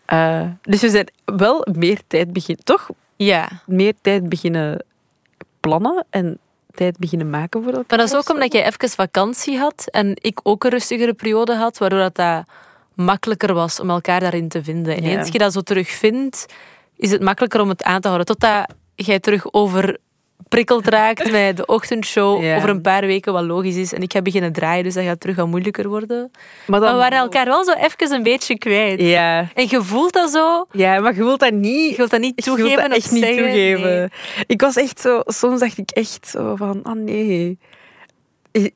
Eh, 0.05 0.43
dus 0.63 0.81
we 0.81 0.91
zijn 0.91 1.09
wel 1.25 1.67
meer 1.73 2.01
tijd 2.07 2.33
beginnen, 2.33 2.65
toch 2.65 2.89
Ja. 3.17 3.49
meer 3.67 3.93
tijd 4.01 4.29
beginnen 4.29 4.85
plannen 5.61 6.07
en 6.11 6.39
tijd 6.75 6.99
beginnen 6.99 7.31
maken 7.31 7.63
voor 7.63 7.73
elkaar. 7.73 7.85
Maar 7.89 7.99
dat 7.99 8.09
is 8.09 8.15
ook 8.17 8.31
omdat 8.31 8.53
jij 8.53 8.67
even 8.67 8.89
vakantie 8.89 9.59
had 9.59 9.85
en 9.91 10.13
ik 10.21 10.41
ook 10.43 10.65
een 10.65 10.71
rustigere 10.71 11.15
periode 11.15 11.55
had, 11.55 11.79
waardoor 11.79 11.99
dat, 11.99 12.15
dat 12.17 12.45
makkelijker 12.95 13.55
was 13.55 13.81
om 13.81 13.91
elkaar 13.91 14.21
daarin 14.21 14.49
te 14.49 14.63
vinden. 14.63 14.97
En 14.97 15.03
Ja. 15.03 15.19
eens 15.19 15.29
je 15.29 15.39
dat 15.39 15.53
zo 15.53 15.61
terugvindt, 15.61 16.47
is 16.97 17.11
het 17.11 17.21
makkelijker 17.23 17.61
om 17.61 17.69
het 17.69 17.83
aan 17.83 18.01
te 18.01 18.09
houden. 18.09 18.27
Totdat 18.27 18.67
jij 18.95 19.21
terug 19.21 19.47
overprikkeld 20.49 20.89
raakt 20.89 21.31
met 21.31 21.57
de 21.57 21.67
ochtendshow 21.67 22.43
Ja. 22.43 22.57
over 22.57 22.69
een 22.69 22.81
paar 22.81 23.07
weken, 23.07 23.33
wat 23.33 23.45
logisch 23.45 23.77
is. 23.77 23.93
En 23.93 24.03
ik 24.03 24.13
ga 24.13 24.23
beginnen 24.23 24.53
draaien, 24.53 24.85
dus 24.85 24.95
dat 24.95 25.05
gaat 25.05 25.21
terug 25.21 25.37
wat 25.37 25.47
moeilijker 25.47 25.89
worden. 25.89 26.31
Maar, 26.31 26.41
Maar 26.67 26.81
dan, 26.81 26.93
we 26.93 26.97
waren 26.99 27.19
elkaar 27.19 27.45
wel 27.45 27.65
zo 27.65 27.73
even 27.73 28.13
een 28.15 28.23
beetje 28.23 28.59
kwijt. 28.59 29.01
Ja. 29.01 29.49
En 29.55 29.67
je 29.69 29.83
voelt 29.83 30.13
dat 30.13 30.31
zo, 30.31 30.67
ja, 30.73 31.01
maar 31.01 31.15
je 31.15 31.25
wilt 31.25 31.41
dat 31.41 31.53
niet 31.53 31.91
je 31.91 31.97
wilt 31.97 32.11
dat 32.11 32.21
niet 32.21 32.33
Ik 32.39 32.45
wil 32.45 32.57
toegeven 32.57 32.83
dat 32.89 32.99
echt 32.99 33.11
niet 33.11 33.23
zeggen. 33.25 33.43
toegeven. 33.45 33.83
Nee. 33.91 34.09
Ik 34.47 34.61
was 34.61 34.77
echt 34.77 35.01
zo... 35.01 35.21
Soms 35.25 35.61
dacht 35.61 35.79
ik 35.79 35.91
echt 35.91 36.29
zo 36.29 36.57
van... 36.57 36.81
Oh 36.83 36.93
nee. 36.95 37.59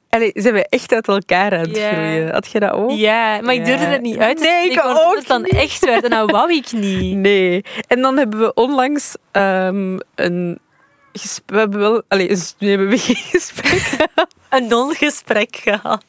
Allee, 0.09 0.31
zijn 0.35 0.55
we 0.55 0.67
echt 0.69 0.93
uit 0.93 1.09
elkaar 1.09 1.53
aan 1.53 1.59
het 1.69 1.79
groeien? 1.79 2.31
Had 2.33 2.51
je 2.53 2.61
dat 2.61 2.73
ook? 2.73 2.91
Ja, 2.91 3.41
maar 3.41 3.55
ik 3.55 3.65
durfde 3.65 3.85
Ja. 3.85 3.91
het 3.91 4.03
niet 4.03 4.19
uit 4.19 4.37
te 4.37 4.43
Nee, 4.43 4.71
ik 4.71 4.81
want 4.81 4.99
ook 4.99 5.17
het 5.17 5.27
dan 5.27 5.45
echt 5.45 5.85
werd. 5.85 6.05
En 6.05 6.11
dat 6.11 6.31
wou 6.31 6.53
ik 6.53 6.73
niet. 6.73 7.17
Nee. 7.29 7.65
En 7.87 8.01
dan 8.01 8.17
hebben 8.17 8.39
we 8.41 8.55
onlangs 8.55 9.15
ehm, 9.33 9.99
een... 10.15 10.59
We 11.47 11.59
hebben 11.59 11.81
wel... 11.81 12.03
Allee, 12.09 12.31
een- 12.31 12.43
we 12.59 12.67
hebben 12.67 12.99
geen 13.09 13.15
gesprek 13.17 14.09
Een 14.49 14.67
non-gesprek 14.67 15.57
gehad. 15.57 16.05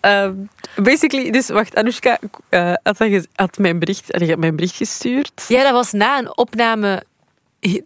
Ehm, 0.00 0.32
basically, 0.76 1.30
dus 1.30 1.48
wacht, 1.48 1.74
Anoushka 1.76 2.18
eh, 2.48 2.72
had, 2.82 2.98
dat 2.98 3.26
had 3.34 3.58
mijn 3.58 3.78
bericht, 3.78 4.12
had 4.28 4.36
mijn 4.38 4.56
bericht 4.56 4.76
gestuurd. 4.76 5.44
Ja, 5.48 5.62
dat 5.62 5.72
was 5.72 5.92
na 5.92 6.18
een 6.18 6.36
opname. 6.38 7.02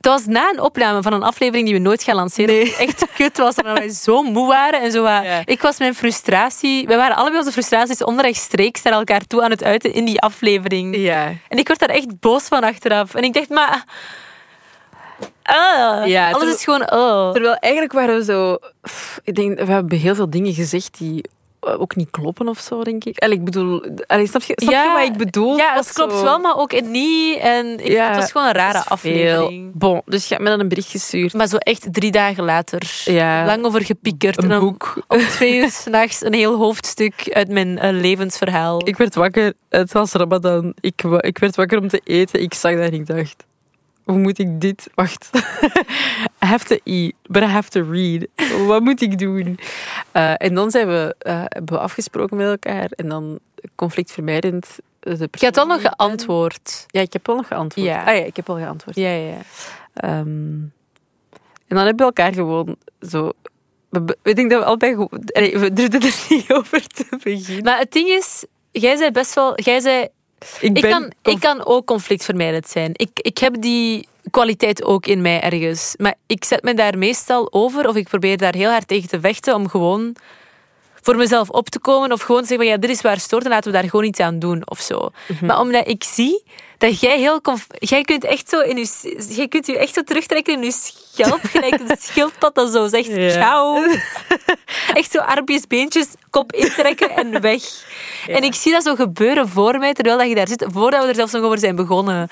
Dat 0.01 0.13
was 0.13 0.27
na 0.27 0.51
een 0.51 0.61
opname 0.61 1.03
van 1.03 1.13
een 1.13 1.23
aflevering 1.23 1.65
die 1.67 1.75
we 1.77 1.81
nooit 1.81 2.03
gaan 2.03 2.15
lanceren. 2.17 2.55
Nee. 2.55 2.77
Echt 2.77 3.05
kut 3.17 3.37
was, 3.39 3.55
omdat 3.55 3.79
wij 3.79 3.89
zo 3.89 4.23
moe 4.23 4.47
waren. 4.49 4.81
En 4.83 4.93
zo 4.93 5.03
wat- 5.03 5.25
Ja. 5.25 5.43
Ik 5.45 5.63
was 5.63 5.79
mijn 5.79 5.95
frustratie... 5.95 6.87
We 6.87 6.97
waren 6.97 7.17
allebei 7.17 7.39
onze 7.39 7.53
frustraties 7.53 8.05
onrechtstreeks 8.05 8.83
naar 8.83 8.93
elkaar 8.93 9.21
toe 9.27 9.43
aan 9.43 9.51
het 9.51 9.65
uiten 9.65 9.93
in 9.93 10.05
die 10.05 10.21
aflevering. 10.21 10.97
Ja. 10.97 11.33
En 11.49 11.59
ik 11.59 11.69
werd 11.69 11.81
daar 11.81 11.89
echt 11.89 12.21
boos 12.21 12.43
van 12.45 12.63
achteraf. 12.65 13.15
En 13.15 13.23
ik 13.23 13.33
dacht, 13.35 13.49
maar... 13.49 13.85
Ah, 15.49 16.07
Ja, 16.07 16.31
alles 16.31 16.55
is 16.55 16.65
gewoon... 16.65 16.93
Oh. 16.93 17.33
Terwijl 17.33 17.55
eigenlijk 17.55 17.93
waren 17.93 18.17
we 18.17 18.25
zo... 18.25 18.59
pff, 18.83 19.21
Ik 19.25 19.35
denk, 19.35 19.59
we 19.61 19.73
hebben 19.73 19.99
heel 19.99 20.15
veel 20.15 20.31
dingen 20.31 20.55
gezegd 20.55 20.99
die 20.99 21.25
eh, 21.61 21.81
ook 21.81 21.97
niet 21.97 22.11
kloppen 22.11 22.49
of 22.49 22.59
zo, 22.59 22.83
denk 22.85 23.05
ik. 23.05 23.19
Allee, 23.19 23.37
ik 23.37 23.45
bedoel... 23.45 23.85
Allee, 24.07 24.27
snap 24.27 24.43
je, 24.43 24.53
snap 24.57 24.73
je 24.85 24.91
wat 24.97 25.07
ik 25.07 25.17
bedoel? 25.17 25.57
Ja, 25.57 25.75
Dat 25.75 25.85
het 25.87 25.95
klopt 25.95 26.13
zo- 26.13 26.23
wel, 26.23 26.39
maar 26.39 26.57
ook 26.57 26.81
niet. 26.83 27.39
En 27.39 27.67
ik, 27.85 27.89
Ja, 27.93 28.09
het 28.09 28.17
was 28.17 28.33
gewoon 28.33 28.47
een 28.47 28.53
rare 28.53 28.83
aflevering. 28.85 29.71
Bon, 29.75 30.03
dus 30.05 30.23
je 30.29 30.35
hebt 30.35 30.43
me 30.45 30.51
dan 30.51 30.61
een 30.61 30.69
bericht 30.69 30.91
gestuurd. 30.91 31.33
Maar 31.33 31.47
zo 31.49 31.57
echt 31.57 31.87
drie 31.93 32.11
dagen 32.11 32.45
later. 32.45 33.03
Ja. 33.05 33.45
Lang 33.45 33.65
over 33.65 33.85
gepiekerd. 33.85 34.43
Een 34.43 34.51
en 34.51 34.61
boek. 34.61 35.03
om 35.09 35.19
twee 35.19 35.57
uur 35.57 35.71
s'nachts 35.71 36.25
een 36.25 36.35
heel 36.35 36.57
hoofdstuk 36.57 37.29
uit 37.33 37.49
mijn 37.49 37.79
eh, 37.79 37.91
levensverhaal. 37.93 38.89
Ik 38.89 38.97
werd 38.97 39.15
wakker, 39.15 39.53
het 39.69 39.93
was 39.93 40.13
Ramadan. 40.13 40.73
Ik, 40.81 41.03
ik 41.21 41.39
werd 41.39 41.57
wakker 41.57 41.79
om 41.81 41.89
te 41.89 42.01
eten. 42.05 42.43
Ik 42.43 42.55
zag 42.55 42.73
dat 42.73 42.81
en 42.83 42.93
ik 42.93 43.07
dacht, 43.07 43.45
hoe 44.11 44.19
moet 44.19 44.39
ik 44.39 44.61
dit? 44.61 44.89
Wacht. 44.95 45.31
I 46.45 46.47
have 46.47 46.65
to 46.65 46.77
eat, 46.85 47.13
but 47.27 47.43
I 47.43 47.47
have 47.47 47.71
to 47.71 47.83
read. 47.91 48.27
Wat 48.67 48.83
moet 48.83 49.01
ik 49.03 49.19
doen? 49.19 49.59
Eh, 50.13 50.33
en 50.37 50.55
dan 50.55 50.71
zijn 50.71 50.87
we, 50.87 51.15
eh, 51.19 51.43
hebben 51.49 51.75
we 51.75 51.81
afgesproken 51.81 52.37
met 52.37 52.47
elkaar. 52.49 52.87
En 52.91 53.09
dan 53.09 53.39
conflictvermijdend. 53.75 54.79
De 55.01 55.29
Je 55.31 55.45
had 55.47 55.55
wel 55.57 55.67
nog 55.67 55.81
geantwoord. 55.81 56.85
Ja, 56.87 57.01
ik 57.01 57.13
heb 57.13 57.27
wel 57.27 57.37
nog 57.37 57.47
geantwoord. 57.47 57.87
Ja. 57.87 57.99
Ah 58.05 58.17
ja, 58.17 58.25
ik 58.25 58.37
heb 58.37 58.47
wel 58.47 58.57
geantwoord. 58.57 58.97
Ja, 58.97 59.11
ja. 59.11 59.39
Ehm, 59.95 60.19
en 61.67 61.77
dan 61.77 61.79
hebben 61.87 61.97
we 61.97 62.03
elkaar 62.05 62.33
gewoon 62.33 62.77
zo... 63.09 63.33
we- 63.89 64.17
Ik 64.23 64.37
denk 64.37 64.51
dat 64.51 64.61
we 64.61 64.67
allebei... 64.67 65.07
Allee, 65.33 65.59
we 65.59 65.73
durfden 65.73 66.01
er 66.03 66.25
niet 66.29 66.53
over 66.53 66.87
te 66.87 67.07
beginnen. 67.23 67.65
Maar 67.65 67.79
het 67.79 67.93
ding 67.93 68.09
is, 68.09 68.45
jij 68.71 68.97
zei 68.97 69.11
best 69.11 69.35
wel... 69.35 69.61
Jij 69.61 69.81
zei, 69.81 70.09
Ik, 70.61 70.75
kan, 70.75 71.13
ik 71.23 71.41
kan 71.41 71.67
ook 71.67 71.87
conflictvermijdend 71.87 72.69
zijn. 72.69 72.91
Ik, 72.93 73.11
ik 73.15 73.39
heb 73.39 73.55
die 73.61 74.09
kwaliteit 74.31 74.85
ook 74.85 75.07
in 75.07 75.23
mij 75.23 75.41
ergens. 75.41 75.95
Maar 75.97 76.15
ik 76.27 76.45
zet 76.45 76.63
me 76.63 76.75
daar 76.75 76.99
meestal 76.99 77.53
over 77.53 77.89
of 77.89 77.97
ik 77.97 78.09
probeer 78.09 78.37
daar 78.37 78.55
heel 78.55 78.71
hard 78.71 78.89
tegen 78.89 79.09
te 79.09 79.21
vechten 79.21 79.55
om 79.55 79.69
gewoon 79.69 80.17
voor 81.03 81.17
mezelf 81.17 81.51
op 81.51 81.69
te 81.69 81.79
komen 81.79 82.13
of 82.13 82.21
gewoon 82.21 82.41
te 82.41 82.47
zeggen, 82.47 82.67
van, 82.67 82.75
ja, 82.75 82.81
dit 82.81 82.91
is 82.91 83.01
waar 83.01 83.19
stoort 83.21 83.45
en 83.45 83.51
laten 83.51 83.73
we 83.73 83.79
daar 83.79 83.91
gewoon 83.91 84.05
iets 84.05 84.21
aan 84.21 84.39
doen 84.39 84.63
of 84.65 84.81
zo. 84.81 85.11
Maar 85.43 85.61
omdat 85.61 85.89
ik 85.89 86.05
zie 86.05 86.43
dat 86.79 87.01
jij 87.01 87.19
heel... 87.19 87.41
Jij 87.79 88.03
kunt 88.03 88.25
echt 88.25 88.49
zo 88.49 88.61
in 88.61 88.77
je... 88.77 89.17
Jij 89.29 89.49
kunt 89.49 89.67
je 89.67 89.79
echt 89.79 89.95
zo 89.95 90.03
terugtrekken 90.03 90.55
in 90.55 90.63
je 90.63 90.73
schelp, 90.73 91.41
gelijk 91.43 91.81
een 91.81 91.97
schildpad 92.11 92.55
dat 92.55 92.73
zo 92.73 92.89
zegt, 92.89 93.07
Ja. 93.07 93.31
ciao. 93.31 93.83
Echt 94.95 95.11
zo 95.11 95.19
armpjes, 95.19 95.67
beentjes, 95.67 96.07
kop 96.31 96.53
intrekken 96.53 97.11
en 97.11 97.41
weg. 97.41 97.63
En 98.29 98.43
ik 98.43 98.55
zie 98.55 98.73
dat 98.73 98.83
zo 98.83 98.95
gebeuren 98.95 99.49
voor 99.49 99.79
mij, 99.79 99.93
terwijl 99.93 100.19
dat 100.19 100.29
je 100.29 100.35
daar 100.35 100.49
zit, 100.49 100.65
voordat 100.73 101.03
we 101.03 101.09
er 101.09 101.15
zelfs 101.15 101.33
nog 101.33 101.43
over 101.43 101.59
zijn 101.59 101.77
begonnen. 101.77 102.29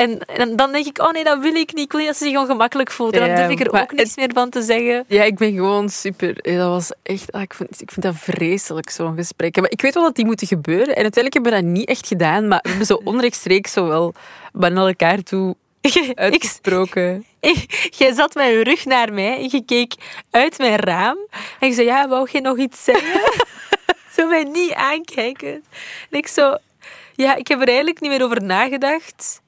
En, 0.00 0.18
en 0.18 0.56
dan 0.56 0.72
denk 0.72 0.86
ik, 0.86 0.98
oh 0.98 1.10
nee, 1.10 1.24
dat 1.24 1.38
wil 1.40 1.54
ik 1.54 1.72
niet. 1.74 1.84
Ik 1.84 1.90
wil 1.90 2.00
niet 2.00 2.08
dat 2.08 2.18
ze 2.18 2.24
zich 2.24 2.36
ongemakkelijk 2.38 2.90
voelt. 2.90 3.12
En 3.14 3.26
dan 3.26 3.36
durf 3.36 3.50
ik 3.50 3.60
er 3.60 3.80
ook 3.80 3.92
niks 3.92 4.16
meer 4.16 4.30
van 4.34 4.50
te 4.50 4.62
zeggen. 4.62 5.04
Ja, 5.08 5.22
ik 5.22 5.36
ben 5.38 5.52
gewoon 5.54 5.88
super. 5.88 6.36
eh, 6.38 6.56
Dat 6.56 6.68
was 6.68 6.92
echt. 7.02 7.32
ah, 7.32 7.42
ik, 7.42 7.54
vind, 7.54 7.80
ik 7.80 7.90
vind 7.90 8.02
dat 8.06 8.14
vreselijk, 8.16 8.90
zo'n 8.90 9.16
gesprek. 9.16 9.56
Maar 9.60 9.70
ik 9.70 9.80
weet 9.82 9.94
wel 9.94 10.02
dat 10.02 10.14
die 10.14 10.24
moeten 10.24 10.46
gebeuren. 10.46 10.96
En 10.96 11.02
uiteindelijk 11.02 11.34
hebben 11.34 11.52
we 11.52 11.60
dat 11.60 11.66
niet 11.70 11.88
echt 11.88 12.06
gedaan. 12.06 12.48
Maar 12.48 12.58
we 12.62 12.68
hebben 12.68 12.86
zo 12.86 13.00
onrechtstreeks 13.04 13.72
zo 13.72 13.86
wel 13.86 14.14
naar 14.52 14.76
elkaar 14.76 15.22
toe 15.22 15.56
uitgesproken. 16.14 17.24
jij 17.98 18.12
zat 18.14 18.34
met 18.34 18.46
je 18.46 18.62
rug 18.64 18.84
naar 18.84 19.12
mij 19.12 19.36
en 19.38 19.48
je 19.50 19.62
keek 19.64 19.94
uit 20.30 20.58
mijn 20.58 20.76
raam. 20.76 21.16
En 21.60 21.68
je 21.68 21.74
zei, 21.74 21.86
ja, 21.86 22.08
wou 22.08 22.28
je 22.32 22.40
nog 22.40 22.58
iets 22.58 22.84
zeggen? 22.84 23.20
zo 24.16 24.28
mij 24.28 24.42
niet 24.44 24.72
aankijken. 24.72 25.52
En 26.10 26.18
ik 26.18 26.26
zo, 26.26 26.56
ja, 27.14 27.34
ik 27.34 27.48
heb 27.48 27.60
er 27.60 27.66
eigenlijk 27.66 28.00
niet 28.00 28.10
meer 28.10 28.24
over 28.24 28.42
nagedacht. 28.42 29.40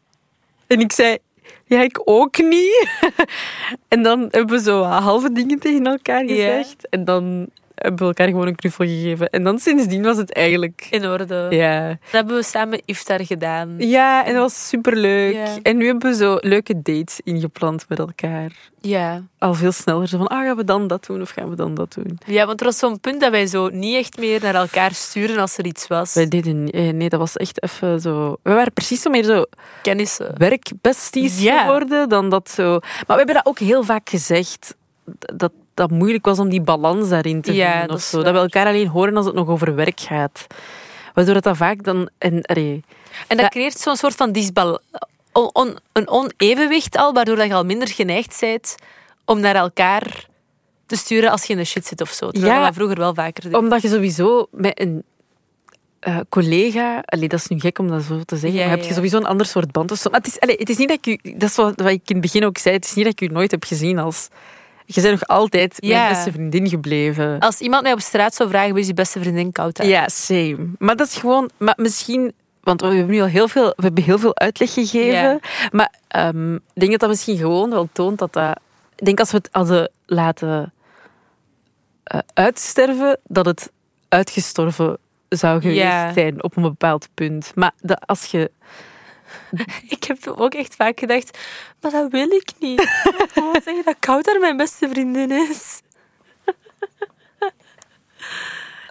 En 0.72 0.80
ik 0.80 0.92
zei. 0.92 1.18
Ja, 1.64 1.82
ik 1.82 2.00
ook 2.04 2.38
niet. 2.38 2.88
en 3.88 4.02
dan 4.02 4.20
hebben 4.20 4.56
we 4.56 4.62
zo 4.62 4.82
halve 4.82 5.32
dingen 5.32 5.58
tegen 5.58 5.86
elkaar 5.86 6.24
Ja. 6.24 6.28
gezegd. 6.34 6.88
En 6.88 7.04
dan 7.04 7.46
hebben 7.82 8.00
we 8.00 8.06
elkaar 8.06 8.26
gewoon 8.28 8.46
een 8.46 8.54
knuffel 8.54 8.84
gegeven. 8.86 9.28
En 9.30 9.42
dan 9.44 9.58
sindsdien 9.58 10.02
was 10.02 10.16
het 10.16 10.32
eigenlijk. 10.32 10.86
In 10.90 11.06
orde. 11.06 11.46
Ja. 11.50 11.86
Dan 11.88 11.96
hebben 12.10 12.36
we 12.36 12.42
samen 12.42 12.82
iftar 12.84 13.24
gedaan. 13.26 13.74
Ja, 13.78 14.24
en 14.26 14.32
dat 14.32 14.42
was 14.42 14.68
superleuk. 14.68 15.34
Ja. 15.34 15.46
En 15.62 15.76
nu 15.76 15.86
hebben 15.86 16.10
we 16.10 16.16
zo 16.16 16.38
leuke 16.40 16.82
dates 16.82 17.20
ingepland 17.24 17.84
met 17.88 17.98
elkaar. 17.98 18.52
Ja. 18.80 19.22
Al 19.38 19.54
veel 19.54 19.72
sneller. 19.72 20.08
Zo 20.08 20.18
van, 20.18 20.26
ah, 20.26 20.38
gaan 20.46 20.56
we 20.56 20.64
dan 20.64 20.86
dat 20.86 21.06
doen 21.06 21.20
of 21.20 21.30
gaan 21.30 21.48
we 21.50 21.56
dan 21.56 21.74
dat 21.74 21.92
doen? 21.94 22.18
Ja, 22.26 22.46
want 22.46 22.60
er 22.60 22.66
was 22.66 22.78
zo'n 22.78 23.00
punt 23.00 23.20
dat 23.20 23.30
wij 23.30 23.46
zo 23.46 23.68
niet 23.68 23.96
echt 23.96 24.18
meer 24.18 24.40
naar 24.42 24.54
elkaar 24.54 24.92
sturen 24.92 25.38
als 25.38 25.58
er 25.58 25.64
iets 25.66 25.86
was. 25.86 26.14
Wij 26.14 26.28
deden 26.28 26.70
eh, 26.70 26.92
nee, 26.92 27.08
dat 27.08 27.18
was 27.20 27.36
echt 27.36 27.62
even 27.62 28.00
zo. 28.00 28.36
We 28.42 28.52
waren 28.52 28.72
precies 28.72 29.02
zo 29.02 29.10
meer 29.10 29.24
zo 29.24 29.44
Kennissen. 29.82 30.34
werkbesties 30.38 31.42
Ja. 31.42 31.60
geworden 31.60 32.08
dan 32.08 32.28
dat 32.30 32.50
zo. 32.50 32.70
Maar 32.80 33.04
we 33.06 33.14
hebben 33.14 33.34
dat 33.34 33.46
ook 33.46 33.58
heel 33.58 33.82
vaak 33.84 34.08
gezegd. 34.08 34.76
Dat 35.18 35.52
dat 35.74 35.90
moeilijk 35.90 36.24
was 36.24 36.38
om 36.38 36.48
die 36.48 36.60
balans 36.60 37.08
daarin 37.08 37.40
te 37.42 37.54
Ja, 37.54 37.70
vinden. 37.70 37.88
dat 37.88 37.96
of 37.96 38.02
zo. 38.02 38.22
Dat 38.22 38.32
we 38.32 38.38
elkaar 38.38 38.66
alleen 38.66 38.86
horen 38.88 39.16
als 39.16 39.26
het 39.26 39.34
nog 39.34 39.48
over 39.48 39.74
werk 39.74 40.00
gaat. 40.00 40.46
Waardoor 41.14 41.34
het 41.34 41.44
dat 41.44 41.56
vaak 41.56 41.84
dan. 41.84 42.08
En, 42.18 42.42
allee, 42.42 42.84
En 43.28 43.36
dat 43.36 43.50
creëert 43.50 43.78
zo'n 43.78 43.96
soort 43.96 44.14
van 44.14 44.32
disbal 44.32 44.80
on- 45.32 45.50
on- 45.52 45.78
een 45.92 46.08
onevenwicht 46.08 46.96
al, 46.96 47.12
waardoor 47.12 47.36
dat 47.36 47.46
je 47.46 47.54
al 47.54 47.64
minder 47.64 47.88
geneigd 47.88 48.36
bent 48.40 48.74
om 49.24 49.40
naar 49.40 49.54
elkaar 49.54 50.26
te 50.86 50.96
sturen 50.96 51.30
als 51.30 51.44
je 51.44 51.52
in 51.52 51.58
de 51.58 51.64
shit 51.64 51.86
zit 51.86 52.00
of 52.00 52.10
zo. 52.10 52.30
Terwijl 52.30 52.54
Ja. 52.54 52.64
dat 52.64 52.74
vroeger 52.74 52.96
wel 52.98 53.14
vaker 53.14 53.42
deden. 53.42 53.58
omdat 53.58 53.82
je 53.82 53.88
sowieso 53.88 54.46
met 54.50 54.80
een 54.80 55.02
eh, 56.00 56.18
collega, 56.28 57.02
allee, 57.04 57.28
dat 57.28 57.38
is 57.38 57.46
nu 57.46 57.60
gek 57.60 57.78
om 57.78 57.88
dat 57.88 58.02
zo 58.02 58.20
te 58.24 58.36
zeggen, 58.36 58.58
Ja, 58.58 58.64
maar 58.66 58.70
heb 58.74 58.82
je 58.82 58.88
ja. 58.88 58.94
sowieso 58.94 59.16
een 59.16 59.26
ander 59.26 59.46
soort 59.46 59.72
band. 59.72 59.90
Of 59.90 59.98
zo. 59.98 60.10
Maar 60.10 60.18
het 60.20 60.28
is, 60.28 60.40
allee, 60.40 60.56
het 60.58 60.68
is 60.68 60.76
niet 60.76 60.88
dat 60.88 61.06
ik 61.06 61.24
u, 61.24 61.30
dat 61.32 61.48
is 61.48 61.56
wat, 61.56 61.80
wat 61.80 61.90
ik 61.90 62.02
in 62.08 62.16
het 62.16 62.20
begin 62.20 62.44
ook 62.44 62.58
zei, 62.58 62.74
het 62.74 62.84
is 62.84 62.94
niet 62.94 63.04
dat 63.04 63.20
ik 63.20 63.30
u 63.30 63.32
nooit 63.32 63.50
heb 63.50 63.64
gezien 63.64 63.98
als. 63.98 64.28
Je 64.94 65.00
bent 65.00 65.20
nog 65.20 65.28
altijd 65.28 65.76
Ja. 65.78 65.99
mijn 66.02 66.12
beste 66.14 66.32
vriendin 66.32 66.68
gebleven. 66.68 67.38
Als 67.38 67.61
iemand 67.61 67.82
mij 67.82 67.92
op 67.92 68.00
straat 68.00 68.34
zou 68.34 68.49
vragen, 68.49 68.72
wie 68.72 68.82
is 68.82 68.88
je 68.88 68.94
beste 68.94 69.20
vriendin 69.20 69.52
koud 69.52 69.80
uit? 69.80 69.88
Ja, 69.88 70.08
same. 70.08 70.56
Maar 70.78 70.96
dat 70.96 71.06
is 71.06 71.16
gewoon, 71.16 71.50
maar 71.58 71.75
misschien, 71.76 72.32
want 72.61 72.80
we 72.80 72.87
hebben 72.87 73.06
nu 73.14 73.20
al 73.20 73.26
heel 73.26 73.49
veel, 73.49 73.72
we 73.76 73.82
hebben 73.82 74.04
heel 74.04 74.18
veel 74.18 74.37
uitleg 74.37 74.72
gegeven. 74.72 75.11
Ja. 75.12 75.38
Maar 75.72 75.92
ehm, 76.08 76.54
ik 76.54 76.61
denk 76.75 76.90
dat 76.90 77.00
dat 77.00 77.08
misschien 77.08 77.37
gewoon 77.37 77.70
wel 77.70 77.88
toont 77.92 78.18
dat 78.18 78.32
dat. 78.32 78.61
Ik 78.96 79.04
denk 79.04 79.18
als 79.20 79.30
we 79.30 79.37
het 79.37 79.49
hadden 79.52 79.90
laten 80.06 80.72
eh, 82.04 82.18
uitsterven, 82.34 83.18
dat 83.26 83.46
het 83.46 83.70
uitgestorven 84.08 84.99
zou 85.28 85.61
geweest 85.61 85.80
Ja. 85.80 86.12
zijn 86.12 86.42
op 86.42 86.56
een 86.56 86.62
bepaald 86.62 87.08
punt. 87.14 87.52
Maar 87.54 87.72
dat 87.80 88.06
als 88.06 88.25
je. 88.25 88.50
Ik 89.88 90.04
heb 90.04 90.26
ook 90.26 90.54
echt 90.54 90.74
vaak 90.74 90.98
gedacht, 90.98 91.38
maar 91.80 91.90
dat 91.90 92.10
wil 92.10 92.30
ik 92.30 92.50
niet. 92.58 92.80
Ik 92.80 93.14
wil 93.16 93.26
gewoon 93.32 93.60
zeggen 93.64 93.84
dat 93.84 93.96
Kouter 93.98 94.40
mijn 94.40 94.56
beste 94.56 94.88
vriendin 94.88 95.30
is. 95.30 95.80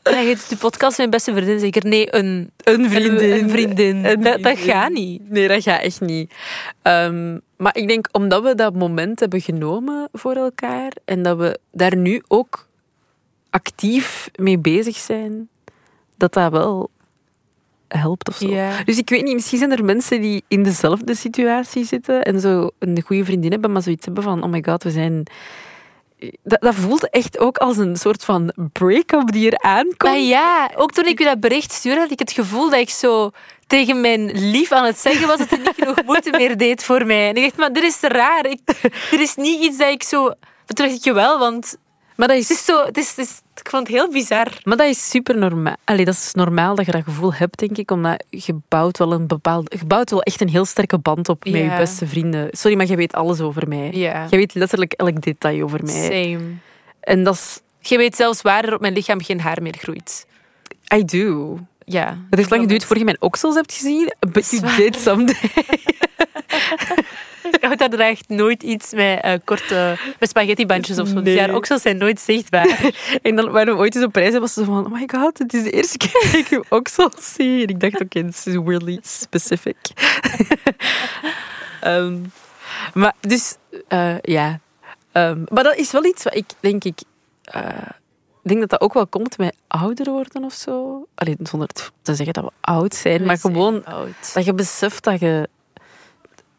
En 0.04 0.14
dan 0.14 0.24
heet 0.24 0.50
de 0.50 0.58
podcast 0.58 0.98
mijn 0.98 1.10
beste 1.10 1.34
vriendin 1.34 1.60
zeker? 1.60 1.88
Nee, 1.88 2.16
een, 2.16 2.52
Een 2.64 2.90
vriendin. 2.90 3.32
Een 3.32 3.50
vriendin. 3.50 4.06
Een 4.06 4.42
Dat, 4.42 4.58
gaat 4.58 4.92
niet. 4.92 5.30
Nee, 5.30 5.48
dat 5.48 5.64
gaat 5.64 5.82
echt 5.82 6.02
niet. 6.02 6.34
Ehm, 6.82 7.38
maar 7.58 7.76
ik 7.76 7.88
denk 7.88 8.08
omdat 8.12 8.44
we 8.44 8.56
dat 8.56 8.76
moment 8.76 9.20
hebben 9.20 9.42
genomen 9.42 10.10
voor 10.12 10.36
elkaar 10.36 10.92
en 11.06 11.24
dat 11.24 11.38
we 11.38 11.60
daar 11.72 11.96
nu 11.96 12.22
ook 12.28 12.68
actief 13.50 14.30
mee 14.36 14.58
bezig 14.58 14.96
zijn, 14.96 15.50
dat 16.18 16.34
dat 16.34 16.52
wel 16.52 16.90
helpt 17.98 18.30
of 18.30 18.36
zo. 18.36 18.50
Ja. 18.50 18.84
Dus 18.84 18.98
ik 18.98 19.10
weet 19.10 19.24
niet, 19.24 19.34
misschien 19.34 19.58
zijn 19.58 19.72
er 19.72 19.86
mensen 19.86 20.22
die 20.22 20.44
in 20.48 20.64
dezelfde 20.64 21.16
situatie 21.16 21.86
zitten 21.86 22.24
en 22.24 22.40
zo 22.40 22.70
een 22.80 23.02
goede 23.06 23.26
vriendin 23.26 23.52
hebben, 23.52 23.72
maar 23.72 23.82
zoiets 23.82 24.06
hebben 24.06 24.24
van, 24.24 24.44
oh 24.44 24.50
my 24.50 24.64
god, 24.66 24.84
we 24.84 24.92
zijn... 24.92 25.24
Dat, 26.44 26.62
dat 26.62 26.76
voelt 26.76 27.10
echt 27.10 27.40
ook 27.40 27.58
als 27.58 27.78
een 27.78 27.96
soort 27.96 28.24
van 28.24 28.54
break-up 28.72 29.32
die 29.32 29.52
er 29.52 29.60
aankomt. 29.60 29.98
Maar 29.98 30.20
ja, 30.20 30.72
ook 30.76 30.92
toen 30.92 31.06
ik 31.06 31.20
je 31.20 31.26
dat 31.26 31.40
bericht 31.40 31.72
stuurde, 31.72 32.00
had 32.00 32.12
ik 32.12 32.20
het 32.20 32.32
gevoel 32.32 32.70
dat 32.70 32.80
ik 32.80 32.90
zo 32.90 33.32
tegen 33.68 34.02
mijn 34.02 34.32
lief 34.32 34.72
aan 34.72 34.86
het 34.86 34.98
zeggen 34.98 35.28
was 35.28 35.38
dat 35.38 35.50
hij 35.50 35.60
niet 35.60 35.74
genoeg 35.78 36.04
moeite 36.06 36.30
meer 36.38 36.58
deed 36.58 36.84
voor 36.84 37.06
mij. 37.06 37.30
En 37.30 37.36
ik 37.36 37.44
dacht, 37.44 37.58
maar 37.58 37.74
dit 37.74 37.84
is 37.84 38.00
raar. 38.00 38.46
Ik, 38.46 38.60
dit 39.12 39.20
is 39.20 39.36
niet 39.36 39.64
iets 39.64 39.78
dat 39.78 39.90
ik 39.90 40.04
zo... 40.04 40.24
Maar 40.24 40.36
toen 40.66 40.86
dacht 40.86 40.98
ik, 40.98 41.04
jawel, 41.04 41.40
want 41.40 41.78
Maar 42.22 42.30
dat 42.30 42.40
het 42.40 42.50
is 42.50 42.66
zo... 42.66 42.86
Het 42.86 42.98
is, 42.98 43.10
het 43.10 43.18
is, 43.18 43.42
ik 43.56 43.70
vond 43.70 43.88
het 43.88 43.96
heel 43.96 44.12
bizar. 44.12 44.48
Maar 44.64 44.78
dat 44.78 44.88
is 44.88 45.10
super 45.10 45.38
normaal. 45.38 45.76
Allee, 45.84 46.06
dat 46.06 46.14
is 46.14 46.34
normaal 46.34 46.76
dat 46.76 46.86
je 46.86 46.92
dat 46.92 47.04
gevoel 47.04 47.34
hebt, 47.34 47.60
denk 47.60 47.78
ik. 47.78 47.92
Omdat 47.92 48.24
je 48.30 48.56
bouwt 48.68 48.98
wel 48.98 49.14
een 49.14 49.28
bepaald... 49.28 49.76
Je 49.80 49.86
bouwt 49.86 50.10
wel 50.10 50.22
echt 50.22 50.42
een 50.42 50.50
heel 50.50 50.66
sterke 50.66 50.98
band 50.98 51.30
op 51.30 51.44
met 51.44 51.54
je 51.54 51.76
beste 51.78 52.08
vrienden. 52.08 52.48
Sorry, 52.52 52.78
maar 52.78 52.88
je 52.88 52.96
weet 52.96 53.14
alles 53.14 53.40
over 53.40 53.68
mij. 53.68 53.92
Ja. 53.92 54.28
Je 54.30 54.38
weet 54.38 54.54
letterlijk 54.54 54.94
elk 54.94 55.22
detail 55.22 55.64
over 55.64 55.84
mij. 55.84 56.04
Same. 56.04 56.54
En 57.00 57.24
dat 57.24 57.34
is... 57.34 57.60
Je 57.80 57.98
weet 57.98 58.16
zelfs 58.16 58.42
waar 58.42 58.64
er 58.64 58.74
op 58.74 58.82
mijn 58.82 58.94
lichaam 58.94 59.22
geen 59.22 59.42
haar 59.42 59.62
meer 59.62 59.76
groeit. 59.78 60.26
I 60.96 61.06
do. 61.06 61.58
Ja. 61.86 62.18
Het 62.30 62.40
heeft 62.40 62.50
lang 62.50 62.62
geduurd 62.62 62.86
voor 62.86 62.98
je 62.98 63.04
mijn 63.04 63.22
oksels 63.22 63.56
hebt 63.56 63.74
gezien. 63.74 64.14
But 64.32 64.50
you 64.50 64.76
did 64.76 64.96
someday. 64.96 65.52
Draagt 67.92 68.30
nooit 68.30 68.64
iets 68.64 68.94
met 68.94 69.22
eh, 69.22 69.34
korte... 69.44 69.98
Met 70.20 70.30
spaghettibandjes 70.30 71.00
of 71.00 71.08
zo. 71.08 71.14
Dus 71.14 71.24
Nee. 71.24 71.36
ja, 71.36 71.56
oksels 71.56 71.82
zijn 71.82 71.98
nooit 71.98 72.20
zichtbaar. 72.20 72.92
En 73.22 73.36
dan 73.36 73.52
waren 73.52 73.74
we 73.74 73.80
ooit 73.80 73.96
eens 73.96 74.06
op 74.06 74.16
reis 74.16 74.34
en 74.34 74.40
was 74.40 74.54
ze 74.54 74.66
van... 74.66 74.86
Oh 74.86 74.92
my 74.92 75.10
god, 75.14 75.38
het 75.38 75.54
is 75.54 75.64
de 75.64 75.72
eerste 75.72 75.98
keer 75.98 76.22
dat 76.24 76.34
ik 76.34 76.48
je 76.48 76.64
oksels 76.70 77.34
zie. 77.34 77.62
En 77.64 77.68
ik 77.68 77.80
dacht, 77.80 78.02
oké, 78.02 78.24
this 78.26 78.46
is 78.48 78.56
really 78.66 79.00
specific. 79.02 79.76
Ehm, 81.82 82.18
maar 82.94 83.14
dus, 83.20 83.56
eh, 83.88 84.20
ja. 84.22 84.60
Ehm, 85.12 85.44
maar 85.48 85.64
dat 85.64 85.76
is 85.76 85.92
wel 85.92 86.06
iets 86.06 86.24
wat 86.24 86.36
ik, 86.36 86.46
denk 86.60 86.84
ik... 86.84 87.00
eh, 87.44 87.62
ik 88.44 88.50
denk 88.50 88.60
dat 88.60 88.70
dat 88.70 88.82
ook 88.82 88.94
wel 88.94 89.08
komt 89.08 89.38
met 89.38 89.56
ouder 89.68 90.12
worden 90.12 90.44
of 90.44 90.54
zo. 90.54 91.06
Alleen 91.16 91.38
zonder 91.44 91.68
te 92.02 92.16
zeggen 92.16 92.34
dat 92.34 92.44
we 92.44 92.52
oud 92.62 92.96
zijn, 92.96 93.24
maar 93.26 93.38
gewoon 93.38 93.86
Oud. 93.86 94.34
dat 94.34 94.46
je 94.46 94.54
beseft 94.54 95.04
dat 95.04 95.20
je, 95.20 95.50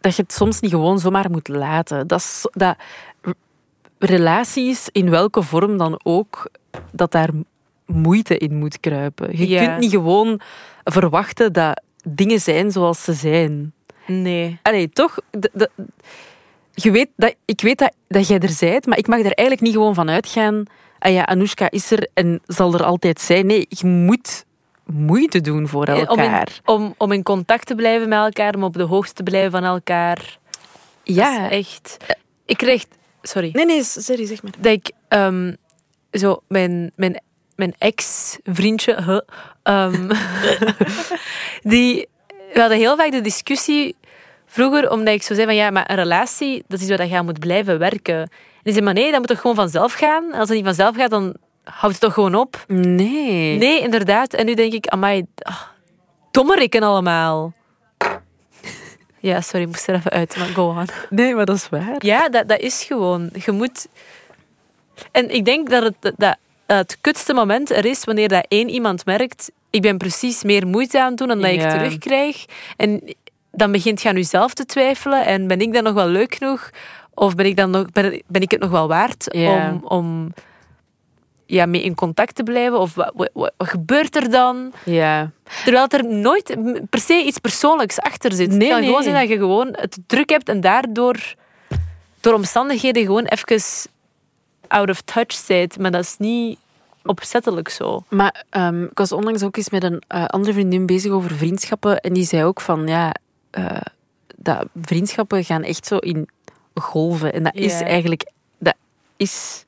dat 0.03 0.17
je 0.17 0.23
het 0.23 0.33
soms 0.33 0.61
niet 0.61 0.71
gewoon 0.71 0.99
zomaar 0.99 1.31
moet 1.31 1.49
laten. 1.49 2.07
Dat, 2.07 2.19
is 2.21 2.47
dat 2.53 2.77
relaties, 3.99 4.89
in 4.93 5.11
welke 5.11 5.43
vorm 5.43 5.77
dan 5.79 6.01
ook, 6.03 6.51
dat 6.93 7.13
daar 7.13 7.31
moeite 7.87 8.39
in 8.39 8.55
moet 8.59 8.81
kruipen. 8.81 9.39
Je 9.39 9.49
Ja. 9.49 9.65
kunt 9.65 9.79
niet 9.79 9.91
gewoon 9.91 10.41
verwachten 10.85 11.53
dat 11.53 11.83
dingen 12.09 12.41
zijn 12.41 12.71
zoals 12.71 13.05
ze 13.05 13.13
zijn. 13.13 13.73
Nee. 14.07 14.59
Allee, 14.63 14.89
toch? 14.89 15.19
Je 16.75 16.91
weet 16.91 17.09
dat, 17.17 17.35
ik 17.45 17.61
weet 17.61 17.79
dat, 17.79 17.95
dat 18.09 18.29
jij 18.29 18.39
er 18.39 18.57
bent, 18.61 18.87
maar 18.87 18.99
ik 18.99 19.07
mag 19.07 19.19
er 19.19 19.25
eigenlijk 19.25 19.61
niet 19.61 19.73
gewoon 19.73 19.95
van 19.95 20.11
uitgaan. 20.11 20.63
Ah 20.99 21.13
ja, 21.13 21.25
Anoushka 21.25 21.71
is 21.71 21.91
er 21.91 22.09
en 22.15 22.41
zal 22.47 22.75
er 22.75 22.83
altijd 22.83 23.21
zijn. 23.21 23.47
Nee, 23.47 23.67
je 23.69 23.87
moet 23.87 24.45
moeite 24.93 25.41
doen 25.41 25.69
voor 25.69 25.87
Om 25.87 25.95
in, 25.95 26.07
elkaar. 26.07 26.61
om, 26.65 26.95
om 26.99 27.13
in 27.13 27.23
contact 27.23 27.67
te 27.67 27.75
blijven 27.75 28.09
met 28.09 28.19
elkaar, 28.19 28.55
om 28.55 28.65
op 28.65 28.73
de 28.73 28.83
hoogte 28.83 29.13
te 29.13 29.23
blijven 29.23 29.51
van 29.51 29.65
elkaar. 29.65 30.39
ja, 31.03 31.51
echt... 31.51 31.97
Ik 32.47 32.57
kreeg... 32.57 32.85
Sorry. 33.23 33.51
Nee, 33.53 33.67
nee, 33.67 33.83
sorry, 33.83 34.27
zeg 34.27 34.43
maar. 34.43 34.53
Dat 34.59 34.73
ik 34.73 34.91
ehm, 35.09 35.55
zo 36.11 36.43
mijn, 36.49 36.93
mijn, 36.95 37.23
mijn 37.57 37.75
ex-vriendje... 37.79 39.03
huh, 39.03 39.21
ehm, 39.63 40.09
die... 41.73 42.09
We 42.53 42.61
hadden 42.61 42.79
heel 42.79 42.97
vaak 42.97 43.11
de 43.11 43.21
discussie 43.21 43.97
Vroeger, 44.53 44.91
omdat 44.91 45.15
ik 45.15 45.23
zo 45.23 45.35
zei 45.35 45.47
van 45.47 45.55
ja, 45.55 45.71
maar 45.71 45.91
een 45.91 45.97
relatie, 45.97 46.65
dat 46.69 46.81
is 46.81 46.89
waar 46.89 47.07
je 47.07 47.17
aan 47.17 47.25
moet 47.25 47.39
blijven 47.39 47.79
werken. 47.79 48.21
En 48.21 48.29
die 48.63 48.73
zei, 48.73 48.85
maar 48.85 48.95
nee, 48.95 49.11
dat 49.11 49.19
moet 49.19 49.29
toch 49.29 49.41
gewoon 49.41 49.57
vanzelf 49.57 49.93
gaan? 49.93 50.33
En 50.33 50.39
als 50.39 50.49
het 50.49 50.57
niet 50.57 50.67
vanzelf 50.67 50.97
gaat, 50.97 51.11
dan 51.11 51.37
houdt 51.65 51.95
het 51.95 52.01
toch 52.01 52.15
gewoon 52.15 52.35
op? 52.35 52.65
Nee. 52.67 53.59
Nee, 53.59 53.81
inderdaad. 53.81 54.35
En 54.35 54.47
nu 54.47 54.55
denk 54.55 54.73
ik, 54.73 54.87
amai, 54.87 55.27
oh, 55.43 55.63
dommerikken 56.31 56.83
allemaal. 56.83 57.53
Ja, 59.21 59.41
sorry, 59.41 59.61
ik 59.61 59.67
moest 59.69 59.89
er 59.89 59.95
even 59.95 60.11
uit, 60.11 60.37
maar 60.37 60.47
go 60.47 60.69
on. 60.69 60.87
Nee, 61.11 61.35
maar 61.35 61.45
dat 61.45 61.57
is 61.57 61.69
waar. 61.69 61.95
Ja, 61.99 62.29
dat, 62.29 62.49
dat 62.49 62.61
is 62.61 62.85
gewoon. 62.85 63.31
Je 63.45 63.53
moet... 63.53 63.87
En 65.13 65.35
ik 65.35 65.45
denk 65.45 65.71
dat 65.71 65.83
het, 65.83 65.95
dat, 66.01 66.15
dat 66.17 66.37
het 66.67 66.99
kutste 67.01 67.35
moment 67.35 67.71
er 67.71 67.85
is 67.85 68.05
wanneer 68.05 68.29
dat 68.29 68.47
één 68.49 68.69
iemand 68.69 69.05
merkt 69.05 69.51
ik 69.73 69.83
ben 69.83 69.99
precies 69.99 70.43
meer 70.43 70.67
moeite 70.67 71.01
aan 71.01 71.09
het 71.09 71.17
doen 71.19 71.29
dan 71.29 71.41
dat 71.41 71.55
Ja. 71.55 71.65
ik 71.65 71.71
terugkrijg. 71.71 72.45
En 72.77 73.15
dan 73.51 73.73
begint 73.73 74.03
je 74.03 74.09
aan 74.09 74.15
jezelf 74.15 74.55
te 74.55 74.65
twijfelen. 74.65 75.25
En 75.25 75.47
ben 75.47 75.61
ik 75.61 75.73
dan 75.73 75.83
nog 75.83 75.95
wel 75.95 76.07
leuk 76.07 76.35
genoeg? 76.35 76.71
Of 77.15 77.35
ben 77.35 77.47
ik, 77.47 77.57
dan 77.57 77.71
nog, 77.71 77.91
ben, 77.93 78.23
ben 78.27 78.43
ik 78.43 78.51
het 78.51 78.61
nog 78.61 78.71
wel 78.71 78.89
waard 78.89 79.25
Ja. 79.29 79.71
om, 79.71 79.85
om 79.85 80.35
ja, 81.53 81.67
mee 81.67 81.83
in 81.83 81.95
contact 81.95 82.35
te 82.35 82.43
blijven? 82.43 82.79
Of 82.79 82.95
wat, 82.95 83.13
wat, 83.15 83.31
wat 83.33 83.53
gebeurt 83.59 84.17
er 84.17 84.31
dan? 84.31 84.73
Ja. 84.85 85.31
Terwijl 85.65 85.87
er 85.89 86.05
nooit 86.05 86.57
per 86.91 87.01
se 87.01 87.25
iets 87.25 87.39
persoonlijks 87.39 88.01
achter 88.01 88.33
zit. 88.33 88.49
Nee, 88.49 88.59
het 88.59 88.69
kan 88.69 88.79
nee. 88.79 88.87
gewoon 88.89 89.03
zijn 89.03 89.15
dat 89.15 89.29
je 89.29 89.37
gewoon 89.37 89.69
het 89.71 89.99
druk 90.07 90.31
hebt 90.31 90.49
en 90.49 90.61
daardoor 90.61 91.35
door 92.21 92.35
omstandigheden 92.35 93.03
gewoon 93.03 93.25
even 93.25 93.91
out 94.69 94.91
of 94.91 95.01
touch 95.01 95.47
bent. 95.47 95.79
Maar 95.79 95.91
dat 95.91 96.03
is 96.03 96.17
niet 96.19 96.59
opzettelijk 97.05 97.69
zo. 97.69 98.03
Maar 98.09 98.45
ehm, 98.51 98.83
ik 98.83 98.99
was 98.99 99.13
onlangs 99.13 99.43
ook 99.43 99.57
eens 99.57 99.71
met 99.71 99.83
een 99.83 100.03
eh, 100.07 100.25
andere 100.25 100.53
vriendin 100.53 100.87
bezig 100.87 101.13
over 101.13 101.31
vriendschappen. 101.31 102.01
En 102.01 102.13
die 102.13 102.25
zei 102.25 102.45
ook 102.45 102.61
van, 102.61 102.87
ja, 102.87 103.15
eh, 103.51 103.81
dat 104.37 104.67
vriendschappen 104.83 105.45
gaan 105.45 105.63
echt 105.63 105.87
zo 105.87 105.97
in 105.97 106.29
golven. 106.75 107.33
En 107.33 107.43
dat 107.43 107.55
is 107.55 107.81
eigenlijk, 107.81 108.31
dat 108.59 108.75
is, 109.17 109.65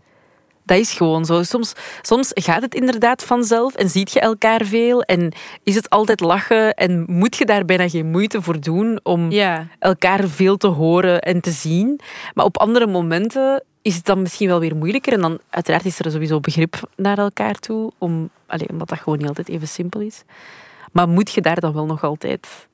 dat 0.65 0.79
is 0.79 0.93
gewoon 0.93 1.25
zo. 1.25 1.43
Soms, 1.43 1.73
soms 2.03 2.31
gaat 2.35 2.63
het 2.63 2.75
inderdaad 2.75 3.23
vanzelf 3.25 3.75
en 3.75 3.91
ziet 3.91 4.13
je 4.13 4.21
elkaar 4.21 4.65
veel. 4.65 5.03
En 5.03 5.33
is 5.63 5.75
het 5.75 5.91
altijd 5.91 6.21
lachen 6.21 6.75
en 6.75 7.05
moet 7.09 7.37
je 7.37 7.45
daar 7.45 7.65
bijna 7.65 7.89
geen 7.89 8.11
moeite 8.11 8.43
voor 8.43 8.61
doen 8.61 9.01
om 9.03 9.31
Ja. 9.31 9.67
elkaar 9.79 10.29
veel 10.29 10.57
te 10.57 10.67
horen 10.67 11.21
en 11.21 11.41
te 11.41 11.51
zien. 11.51 12.01
Maar 12.35 12.45
op 12.45 12.59
andere 12.59 12.87
momenten 12.87 13.63
is 13.83 13.95
het 13.97 14.05
dan 14.05 14.23
misschien 14.23 14.49
wel 14.49 14.61
weer 14.61 14.77
moeilijker. 14.77 15.13
En 15.13 15.21
dan 15.21 15.39
uiteraard 15.51 15.85
is 15.85 15.99
er 15.99 16.11
sowieso 16.11 16.41
begrip 16.41 16.81
naar 16.97 17.19
elkaar 17.19 17.55
toe, 17.55 17.93
om, 17.99 18.31
allee, 18.47 18.69
omdat 18.69 18.89
dat 18.89 18.99
gewoon 18.99 19.19
niet 19.19 19.29
altijd 19.29 19.49
even 19.49 19.69
simpel 19.69 20.01
is. 20.01 20.23
Maar 20.93 21.09
moet 21.09 21.31
je 21.33 21.41
daar 21.41 21.61
dan 21.61 21.73
wel 21.73 21.87
nog 21.87 22.05
altijd 22.05 22.69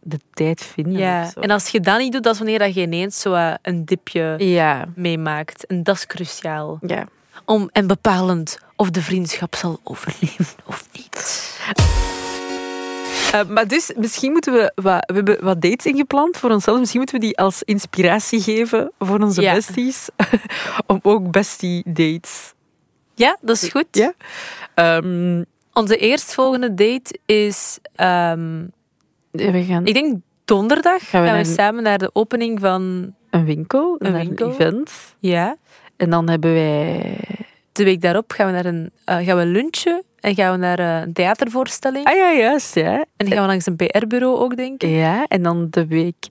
de 0.00 0.18
tijd 0.32 0.62
vinden? 0.62 0.92
ja. 0.98 1.30
En 1.40 1.50
als 1.50 1.68
je 1.68 1.80
dat 1.80 1.98
niet 1.98 2.12
doet, 2.12 2.22
dat 2.22 2.32
is 2.32 2.38
wanneer 2.38 2.58
dat 2.58 2.74
je 2.74 2.80
ineens 2.80 3.20
zo 3.20 3.32
eh, 3.34 3.54
een 3.62 3.84
dipje 3.84 4.34
ja. 4.38 4.84
meemaakt. 4.94 5.66
En 5.66 5.82
dat 5.82 5.94
is 5.96 6.06
cruciaal. 6.06 6.78
ja. 6.86 7.06
Om, 7.44 7.68
en 7.72 7.86
bepalend 7.86 8.58
of 8.76 8.90
de 8.90 9.02
vriendschap 9.02 9.54
zal 9.54 9.80
overleven 9.84 10.46
of 10.66 10.84
niet. 10.92 11.42
Eh, 13.32 13.44
maar 13.48 13.68
dus, 13.68 13.92
misschien 13.96 14.32
moeten 14.32 14.52
we... 14.52 14.72
Wat, 14.74 15.04
we 15.06 15.14
hebben 15.14 15.44
wat 15.44 15.60
dates 15.60 15.86
ingepland 15.86 16.36
voor 16.36 16.50
onszelf. 16.50 16.78
Misschien 16.78 17.00
moeten 17.00 17.20
we 17.20 17.26
die 17.26 17.38
als 17.38 17.62
inspiratie 17.62 18.40
geven 18.40 18.92
voor 18.98 19.20
onze 19.20 19.40
Ja. 19.40 19.54
besties. 19.54 20.08
om 20.86 20.98
ook 21.02 21.30
bestie 21.30 21.82
dates. 21.86 22.52
Ja, 23.14 23.36
dat 23.40 23.62
is 23.62 23.68
goed. 23.68 23.86
Ja? 23.90 24.12
Ehm, 24.74 25.42
Onze 25.72 25.96
eerstvolgende 25.96 26.74
date 26.74 27.18
is, 27.26 27.78
we 29.30 29.64
gaan 29.68 29.86
ik 29.86 29.94
denk 29.94 30.16
donderdag, 30.44 31.08
Gaan 31.08 31.22
we 31.22 31.28
gaan 31.28 31.38
we 31.38 31.44
naar- 31.44 31.54
samen 31.54 31.82
naar 31.82 31.98
de 31.98 32.10
opening 32.12 32.60
van... 32.60 33.14
een 33.30 33.44
winkel, 33.44 33.96
Een 33.98 34.12
winkel. 34.12 34.46
een 34.46 34.52
event. 34.52 34.90
Ja. 35.18 35.56
En 35.96 36.10
dan 36.10 36.28
hebben 36.28 36.52
wij... 36.52 37.18
De 37.72 37.84
week 37.84 38.00
daarop 38.00 38.32
gaan 38.32 38.46
we, 38.46 38.52
naar 38.52 38.64
een, 38.64 38.90
eh, 39.04 39.16
gaan 39.16 39.36
we 39.36 39.46
lunchen 39.46 40.04
en 40.20 40.34
gaan 40.34 40.52
we 40.52 40.58
naar 40.58 40.78
eh, 40.78 41.00
een 41.00 41.12
theatervoorstelling. 41.12 42.06
Ah 42.06 42.16
ja, 42.16 42.32
juist, 42.32 42.74
ja. 42.74 42.92
En 42.92 43.06
dan 43.16 43.28
gaan 43.28 43.40
we 43.42 43.46
langs 43.46 43.66
een 43.66 43.76
PR-bureau 43.76 44.36
ook, 44.36 44.56
denk 44.56 44.82
ik. 44.82 44.90
Ja, 44.90 45.24
en 45.28 45.42
dan 45.42 45.66
de 45.70 45.86
week 45.86 46.26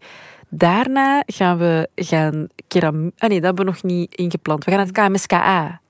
daarna 0.50 1.24
gaan 1.26 1.58
we 1.58 1.90
gaan 1.96 2.48
keram... 2.68 3.12
Ah 3.18 3.30
nee, 3.30 3.42
dat 3.42 3.46
hebben 3.46 3.66
we 3.66 3.72
nog 3.72 3.84
niet 3.84 4.16
ingepland. 4.16 4.64
We 4.64 4.72
gaan 4.72 4.80
naar 4.80 4.88
het 4.88 5.08
KMSKA. 5.08 5.82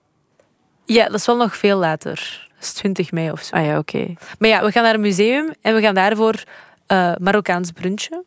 Ja, 0.86 1.06
dat 1.06 1.14
is 1.14 1.26
wel 1.26 1.38
nog 1.38 1.58
veel 1.58 1.78
later. 1.78 2.48
Dat 2.56 2.64
is 2.64 2.74
20 2.74 3.12
mei 3.12 3.32
of 3.32 3.42
zo. 3.42 3.56
Ah 3.56 3.66
ja, 3.66 3.78
oké. 3.78 4.14
Maar 4.40 4.50
ja, 4.50 4.64
we 4.64 4.72
gaan 4.72 4.84
naar 4.84 4.94
een 4.94 5.02
museum 5.02 5.54
en 5.62 5.76
we 5.76 5.82
gaan 5.82 5.96
daarvoor 5.96 6.44
eh 6.88 7.12
Marokkaans 7.18 7.72
brunchen. 7.72 8.24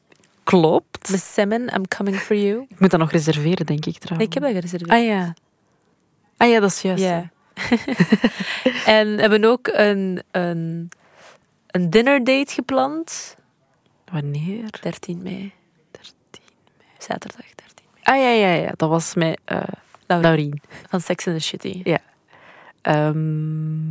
Klopt. 0.47 1.11
Met 1.11 1.21
Semen, 1.21 1.61
I'm 1.75 1.89
coming 1.89 2.17
for 2.17 2.37
you. 2.37 2.65
Ik 2.69 2.81
moet 2.81 2.91
dat 2.91 3.01
nog 3.01 3.11
reserveren, 3.11 3.67
denk 3.67 3.79
ik 3.79 3.85
Nee, 3.85 3.99
trouwens. 3.99 4.29
ik 4.29 4.35
heb 4.35 4.43
dat 4.43 4.53
gereserveerd. 4.53 4.91
Ah 4.91 5.05
ja. 5.05 5.35
Ah 6.37 6.49
ja, 6.51 6.61
dat 6.61 6.71
is 6.71 6.81
juist. 6.83 7.03
Ja. 7.03 7.31
en 8.97 9.15
we 9.15 9.21
hebben 9.21 9.45
ook 9.45 9.69
een, 9.73 10.23
een, 10.31 10.89
een 11.67 11.91
dinner 11.91 12.25
date 12.25 12.53
gepland. 12.53 13.37
Wanneer? 14.13 14.71
13 14.81 15.23
mei. 15.23 15.53
13 15.91 16.15
mei. 16.79 16.89
Zaterdag 16.99 17.41
13 17.55 17.87
mei. 17.93 18.03
Ah 18.03 18.17
ja, 18.17 18.31
ja, 18.49 18.53
ja. 18.63 18.73
Dat 18.77 18.89
was 18.89 19.15
met 19.15 19.41
eh 19.45 19.63
Laurien. 20.07 20.23
Laurien. 20.31 20.61
Van 20.89 21.01
Sex 21.01 21.27
and 21.27 21.37
the 21.37 21.43
City. 21.43 21.83
Ehm, 22.83 23.89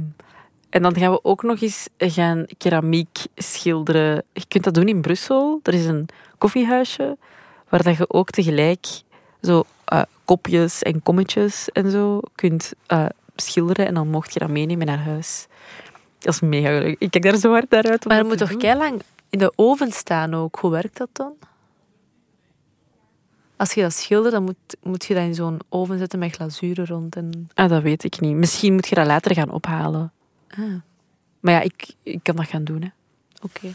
en 0.76 0.82
dan 0.82 0.98
gaan 0.98 1.12
we 1.12 1.24
ook 1.24 1.44
nog 1.44 1.62
eens 1.62 1.88
gaan 1.98 2.46
keramiek 2.58 3.18
schilderen. 3.36 4.24
Je 4.34 4.46
kunt 4.48 4.64
dat 4.64 4.74
doen 4.74 4.88
in 4.88 5.02
Brussel. 5.02 5.60
Er 5.64 5.74
is 5.74 5.86
een 5.86 6.08
koffiehuisje 6.38 7.18
waar 7.70 7.84
dat 7.84 7.98
je 7.98 8.10
ook 8.10 8.30
tegelijk 8.30 8.86
zo 9.42 9.64
eh, 9.86 10.02
kopjes 10.26 10.82
en 10.82 11.04
kommetjes 11.04 11.70
en 11.70 11.92
zo 11.92 12.20
kunt 12.36 12.74
eh, 12.88 13.06
schilderen. 13.36 13.88
En 13.88 13.94
dan 13.94 14.08
mocht 14.08 14.34
je 14.34 14.40
dat 14.40 14.50
meenemen 14.50 14.86
naar 14.86 15.04
huis. 15.04 15.48
Dat 16.20 16.34
is 16.34 16.40
mega 16.40 16.70
leuk. 16.70 16.96
Ik 17.00 17.12
kijk 17.12 17.24
daar 17.24 17.38
zo 17.38 17.52
hard 17.52 17.70
naar 17.70 17.84
uit. 17.84 18.06
Maar 18.06 18.16
dat 18.16 18.26
er 18.26 18.30
moet 18.32 18.38
toch 18.38 18.58
doen. 18.58 18.78
lang 18.78 19.02
in 19.30 19.40
de 19.40 19.54
oven 19.56 19.92
staan 19.92 20.34
ook. 20.34 20.56
Hoe 20.60 20.72
werkt 20.72 20.98
dat 20.98 21.10
dan? 21.12 21.34
Als 23.56 23.74
je 23.74 23.82
dat 23.82 23.94
schildert, 23.94 24.34
dan 24.34 24.44
moet, 24.44 24.78
moet 24.84 25.06
je 25.06 25.14
dat 25.14 25.24
in 25.24 25.36
zo'n 25.36 25.60
oven 25.70 25.98
zetten 25.98 26.20
met 26.20 26.36
glazuren 26.36 26.86
rond. 26.86 27.16
En... 27.16 27.50
Ah, 27.54 27.70
dat 27.70 27.82
weet 27.82 28.04
ik 28.04 28.20
niet. 28.20 28.36
Misschien 28.36 28.74
moet 28.74 28.88
je 28.88 28.96
dat 28.96 29.06
later 29.06 29.34
gaan 29.34 29.52
ophalen. 29.52 30.14
Ah, 30.58 30.74
Maar 31.40 31.54
ja, 31.54 31.62
ik, 31.62 31.86
ik 32.04 32.20
kan 32.24 32.36
dat 32.36 32.48
gaan 32.48 32.64
doen. 32.64 32.92
Oké. 33.42 33.74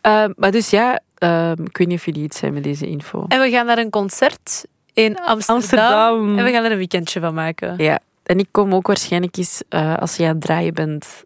Eh, 0.00 0.24
maar 0.36 0.50
dus 0.50 0.70
ja, 0.70 1.00
ehm, 1.18 1.62
ik 1.64 1.76
weet 1.76 1.86
niet 1.88 1.98
of 1.98 2.04
jullie 2.04 2.22
iets 2.22 2.38
zijn 2.38 2.52
met 2.52 2.62
deze 2.62 2.86
info. 2.86 3.24
En 3.28 3.40
we 3.40 3.50
gaan 3.50 3.66
naar 3.66 3.78
een 3.78 3.90
concert 3.90 4.66
in 4.92 5.18
Amsterdam. 5.18 5.56
Amsterdam. 5.56 6.38
En 6.38 6.44
we 6.44 6.50
gaan 6.50 6.64
er 6.64 6.70
een 6.70 6.76
weekendje 6.76 7.20
van 7.20 7.34
maken. 7.34 7.74
Ja, 7.78 8.00
en 8.22 8.38
ik 8.38 8.48
kom 8.50 8.74
ook 8.74 8.86
waarschijnlijk 8.86 9.36
eens, 9.36 9.62
eh, 9.68 9.96
als 9.96 10.16
je 10.16 10.22
aan 10.24 10.28
het 10.28 10.40
draaien 10.40 10.74
bent, 10.74 11.24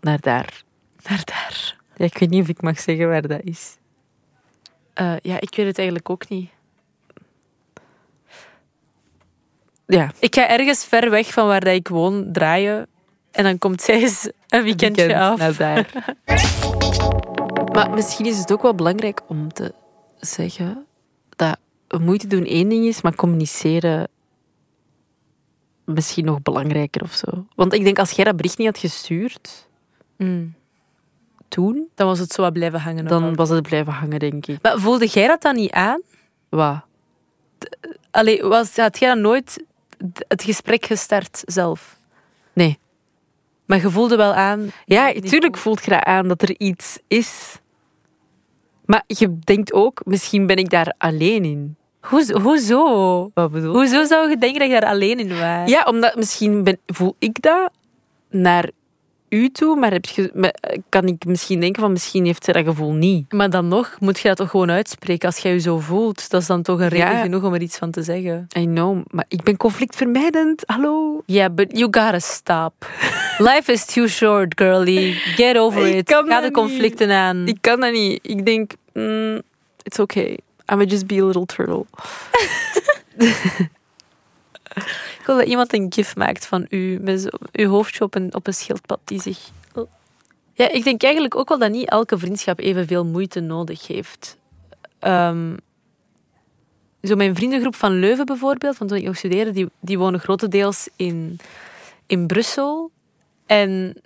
naar 0.00 0.20
daar. 0.20 0.62
Naar 1.08 1.22
daar. 1.24 1.76
Ja, 1.96 2.04
ik 2.04 2.18
weet 2.18 2.30
niet 2.30 2.42
of 2.42 2.48
ik 2.48 2.62
mag 2.62 2.80
zeggen 2.80 3.08
waar 3.08 3.28
dat 3.28 3.40
is. 3.42 3.76
Eh, 4.94 5.14
ja, 5.22 5.40
ik 5.40 5.54
weet 5.56 5.66
het 5.66 5.76
eigenlijk 5.78 6.10
ook 6.10 6.28
niet. 6.28 6.50
Ja, 9.86 10.12
Ik 10.18 10.34
ga 10.34 10.48
ergens 10.48 10.84
ver 10.84 11.10
weg 11.10 11.32
van 11.32 11.46
waar 11.46 11.60
dat 11.60 11.74
ik 11.74 11.88
woon 11.88 12.32
draaien. 12.32 12.86
En 13.34 13.44
dan 13.44 13.58
komt 13.58 13.82
zij 13.82 14.00
eens 14.00 14.28
een 14.48 14.62
weekendje 14.62 15.06
weekend 15.06 15.24
af. 15.30 15.38
naar 15.38 15.56
daar. 15.56 16.14
maar 17.74 17.90
misschien 17.90 18.26
is 18.26 18.38
het 18.38 18.52
ook 18.52 18.62
wel 18.62 18.74
belangrijk 18.74 19.20
om 19.26 19.52
te 19.52 19.74
zeggen 20.20 20.86
dat 21.36 21.58
moeite 22.00 22.26
doen 22.26 22.44
één 22.44 22.68
ding 22.68 22.84
is, 22.84 23.00
maar 23.02 23.14
communiceren 23.14 24.08
misschien 25.84 26.24
nog 26.24 26.42
belangrijker 26.42 27.02
of 27.02 27.12
zo. 27.12 27.46
Want 27.54 27.72
ik 27.72 27.84
denk, 27.84 27.98
als 27.98 28.10
jij 28.10 28.24
dat 28.24 28.36
bericht 28.36 28.58
niet 28.58 28.66
had 28.66 28.78
gestuurd 28.78 29.68
Mm. 30.16 30.54
toen, 31.48 31.88
Dan 31.94 32.06
was 32.06 32.18
het 32.18 32.32
zo 32.32 32.42
wat 32.42 32.52
blijven 32.52 32.80
hangen. 32.80 33.04
dan 33.06 33.24
ook. 33.28 33.36
was 33.36 33.48
het 33.48 33.62
blijven 33.62 33.92
hangen, 33.92 34.18
denk 34.18 34.46
ik. 34.46 34.58
Maar 34.62 34.78
voelde 34.78 35.06
jij 35.06 35.26
dat 35.26 35.42
dan 35.42 35.54
niet 35.54 35.70
aan? 35.70 36.00
Wat? 36.48 36.80
Allee, 38.10 38.42
was, 38.42 38.76
had 38.76 38.98
jij 38.98 39.08
dan 39.08 39.20
nooit 39.20 39.64
het 40.28 40.42
gesprek 40.42 40.86
gestart 40.86 41.42
zelf? 41.46 41.98
Nee. 42.52 42.78
Maar 43.74 43.82
je 43.82 43.90
voelde 43.90 44.16
wel 44.16 44.34
aan... 44.34 44.70
Ja, 44.84 45.12
Die- 45.12 45.22
tuurlijk 45.22 45.56
voelt 45.56 45.84
je 45.84 45.90
dat 45.90 46.02
aan 46.02 46.28
dat 46.28 46.42
er 46.42 46.54
iets 46.58 46.98
is. 47.08 47.58
Maar 48.84 49.02
je 49.06 49.38
denkt 49.38 49.72
ook, 49.72 50.00
misschien 50.04 50.46
ben 50.46 50.56
ik 50.56 50.70
daar 50.70 50.94
alleen 50.98 51.44
in. 51.44 51.76
Hoezo? 52.00 52.40
hoezo? 52.40 53.30
Wat 53.34 53.50
bedoel 53.50 53.72
Hoezo 53.74 54.04
zou 54.04 54.30
je 54.30 54.36
denken 54.36 54.58
dat 54.60 54.68
je 54.70 54.80
daar 54.80 54.90
alleen 54.90 55.18
in 55.18 55.28
was? 55.28 55.70
Ja, 55.70 55.82
omdat 55.84 56.16
misschien 56.16 56.64
ben, 56.64 56.78
voel 56.86 57.16
ik 57.18 57.42
dat 57.42 57.70
naar 58.30 58.70
u 59.34 59.48
toe, 59.50 59.76
maar 59.76 59.92
heb 59.92 60.04
je, 60.04 60.30
maar 60.34 60.54
kan 60.88 61.04
ik 61.06 61.24
misschien 61.24 61.60
denken 61.60 61.82
van 61.82 61.92
misschien 61.92 62.24
heeft 62.24 62.44
ze 62.44 62.52
dat 62.52 62.64
gevoel 62.64 62.92
niet. 62.92 63.32
Maar 63.32 63.50
dan 63.50 63.68
nog, 63.68 63.96
moet 64.00 64.18
je 64.18 64.28
dat 64.28 64.36
toch 64.36 64.50
gewoon 64.50 64.70
uitspreken 64.70 65.28
als 65.28 65.38
jij 65.38 65.52
je 65.52 65.58
zo 65.58 65.78
voelt? 65.78 66.30
Dat 66.30 66.40
is 66.40 66.46
dan 66.46 66.62
toch 66.62 66.80
een 66.80 66.88
reden 66.88 67.12
Ja. 67.12 67.20
genoeg 67.22 67.42
om 67.42 67.54
er 67.54 67.60
iets 67.62 67.78
van 67.78 67.90
te 67.90 68.02
zeggen. 68.02 68.46
I 68.58 68.64
know, 68.64 69.02
maar 69.10 69.24
ik 69.28 69.42
ben 69.42 69.56
conflictvermijdend. 69.56 70.62
Hallo. 70.66 71.22
Yeah, 71.26 71.54
but 71.54 71.78
you 71.78 71.84
gotta 71.90 72.18
stop. 72.18 72.72
Life 73.48 73.72
is 73.72 73.84
too 73.84 74.06
short, 74.06 74.60
girlie. 74.60 75.12
Get 75.14 75.56
over 75.58 75.86
it. 75.86 76.10
Ga 76.10 76.40
de 76.40 76.50
conflicten 76.50 77.10
aan. 77.10 77.46
Ik 77.46 77.58
kan 77.60 77.80
dat 77.80 77.92
niet. 77.92 78.18
Ik 78.22 78.44
denk, 78.44 78.72
mm, 78.92 79.40
It's 79.82 79.98
okay. 79.98 80.38
I'm 80.72 80.82
just 80.84 81.06
be 81.06 81.20
a 81.20 81.24
little 81.24 81.46
turtle. 81.46 81.84
Ik 85.24 85.30
wil 85.30 85.38
dat 85.38 85.48
iemand 85.48 85.72
een 85.72 85.92
gif 85.92 86.16
maakt 86.16 86.46
van 86.46 86.66
u, 86.68 87.00
uw 87.52 87.68
hoofdje 87.68 88.04
op 88.04 88.14
een, 88.14 88.34
op 88.34 88.46
een 88.46 88.54
schildpad 88.54 89.00
die 89.04 89.20
zich... 89.20 89.38
Ja, 90.52 90.70
ik 90.70 90.84
denk 90.84 91.02
eigenlijk 91.02 91.36
ook 91.36 91.48
wel 91.48 91.58
dat 91.58 91.70
niet 91.70 91.88
elke 91.88 92.18
vriendschap 92.18 92.58
evenveel 92.58 93.04
moeite 93.04 93.40
nodig 93.40 93.86
heeft. 93.86 94.36
Ehm, 94.98 95.56
zo 97.02 97.14
mijn 97.16 97.34
vriendengroep 97.34 97.74
van 97.74 97.98
Leuven 97.98 98.26
bijvoorbeeld, 98.26 98.76
van 98.76 98.86
toen 98.86 98.96
ik 98.96 99.04
nog 99.04 99.16
studeerde, 99.16 99.50
die, 99.50 99.68
die 99.80 99.98
wonen 99.98 100.20
grotendeels 100.20 100.88
in, 100.96 101.38
in 102.06 102.26
Brussel. 102.26 102.90
En 103.46 103.96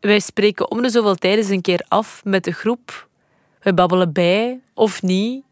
wij 0.00 0.20
spreken 0.20 0.70
om 0.70 0.82
de 0.82 0.90
zoveel 0.90 1.14
tijd 1.14 1.36
eens 1.36 1.48
een 1.48 1.60
keer 1.60 1.84
af 1.88 2.20
met 2.24 2.44
de 2.44 2.52
groep. 2.52 3.08
We 3.60 3.74
babbelen 3.74 4.12
bij, 4.12 4.60
of 4.74 5.02
niet. 5.02 5.44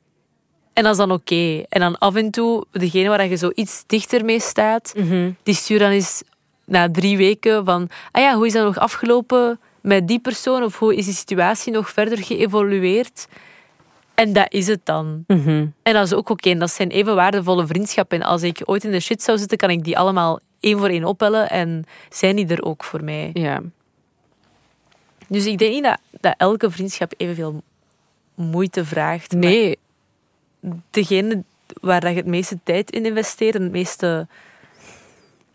En 0.76 0.82
dat 0.82 0.92
is 0.92 0.98
dan 0.98 1.10
oké. 1.10 1.62
En 1.68 1.80
dan 1.80 1.98
af 1.98 2.14
en 2.14 2.30
toe, 2.30 2.64
degene 2.72 3.08
waar 3.08 3.28
je 3.28 3.36
zo 3.36 3.50
iets 3.54 3.84
dichter 3.86 4.24
mee 4.24 4.40
staat, 4.40 4.94
die 5.42 5.54
stuurt 5.54 5.80
dan 5.80 5.90
eens 5.90 6.22
na 6.64 6.90
drie 6.90 7.16
weken 7.16 7.64
van 7.64 7.88
ah 8.10 8.22
ja, 8.22 8.34
hoe 8.34 8.46
is 8.46 8.52
dat 8.52 8.64
nog 8.64 8.78
afgelopen 8.78 9.60
met 9.80 10.08
die 10.08 10.18
persoon? 10.18 10.62
Of 10.62 10.78
hoe 10.78 10.96
is 10.96 11.04
die 11.04 11.14
situatie 11.14 11.72
nog 11.72 11.90
verder 11.90 12.18
geëvolueerd? 12.18 13.26
En 14.14 14.32
dat 14.32 14.52
is 14.52 14.66
het 14.66 14.80
dan. 14.84 15.24
En 15.82 15.92
dat 15.92 16.04
is 16.04 16.14
ook 16.14 16.28
oké. 16.28 16.50
En 16.50 16.58
dat 16.58 16.70
zijn 16.70 16.88
even 16.90 17.14
waardevolle 17.14 17.66
vriendschappen. 17.66 18.20
En 18.20 18.26
als 18.26 18.42
ik 18.42 18.62
ooit 18.64 18.84
in 18.84 18.90
de 18.90 19.00
shit 19.00 19.22
zou 19.22 19.38
zitten, 19.38 19.58
kan 19.58 19.70
ik 19.70 19.84
die 19.84 19.98
allemaal 19.98 20.40
één 20.60 20.78
voor 20.78 20.88
één 20.88 21.04
opbellen. 21.04 21.50
En 21.50 21.84
zijn 22.10 22.36
die 22.36 22.46
er 22.46 22.64
ook 22.64 22.84
voor 22.84 23.04
mij. 23.04 23.30
Ja. 23.32 23.62
Dus 25.28 25.46
ik 25.46 25.58
denk 25.58 25.72
niet 25.72 25.84
dat, 25.84 25.98
dat 26.20 26.34
elke 26.36 26.70
vriendschap 26.70 27.12
evenveel 27.16 27.62
moeite 28.34 28.84
vraagt. 28.84 29.32
Nee. 29.32 29.78
Degene 30.90 31.42
waar 31.80 32.00
dat 32.00 32.10
je 32.10 32.16
het 32.16 32.26
meeste 32.26 32.58
tijd 32.62 32.90
in 32.90 33.06
investeert 33.06 33.54
en 33.54 33.62
het 33.62 33.72
meeste 33.72 34.26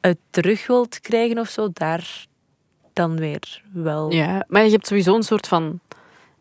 uit 0.02 0.18
terug 0.30 0.68
wilt 0.68 1.00
krijgen 1.00 1.38
of 1.40 1.50
zo, 1.50 1.70
daar 1.74 2.26
dan 2.94 3.18
weer 3.18 3.62
wel. 3.74 4.12
Ja, 4.12 4.46
maar 4.48 4.64
je 4.66 4.72
hebt 4.72 4.88
sowieso 4.88 5.16
een 5.16 5.24
soort 5.24 5.48
van 5.48 5.80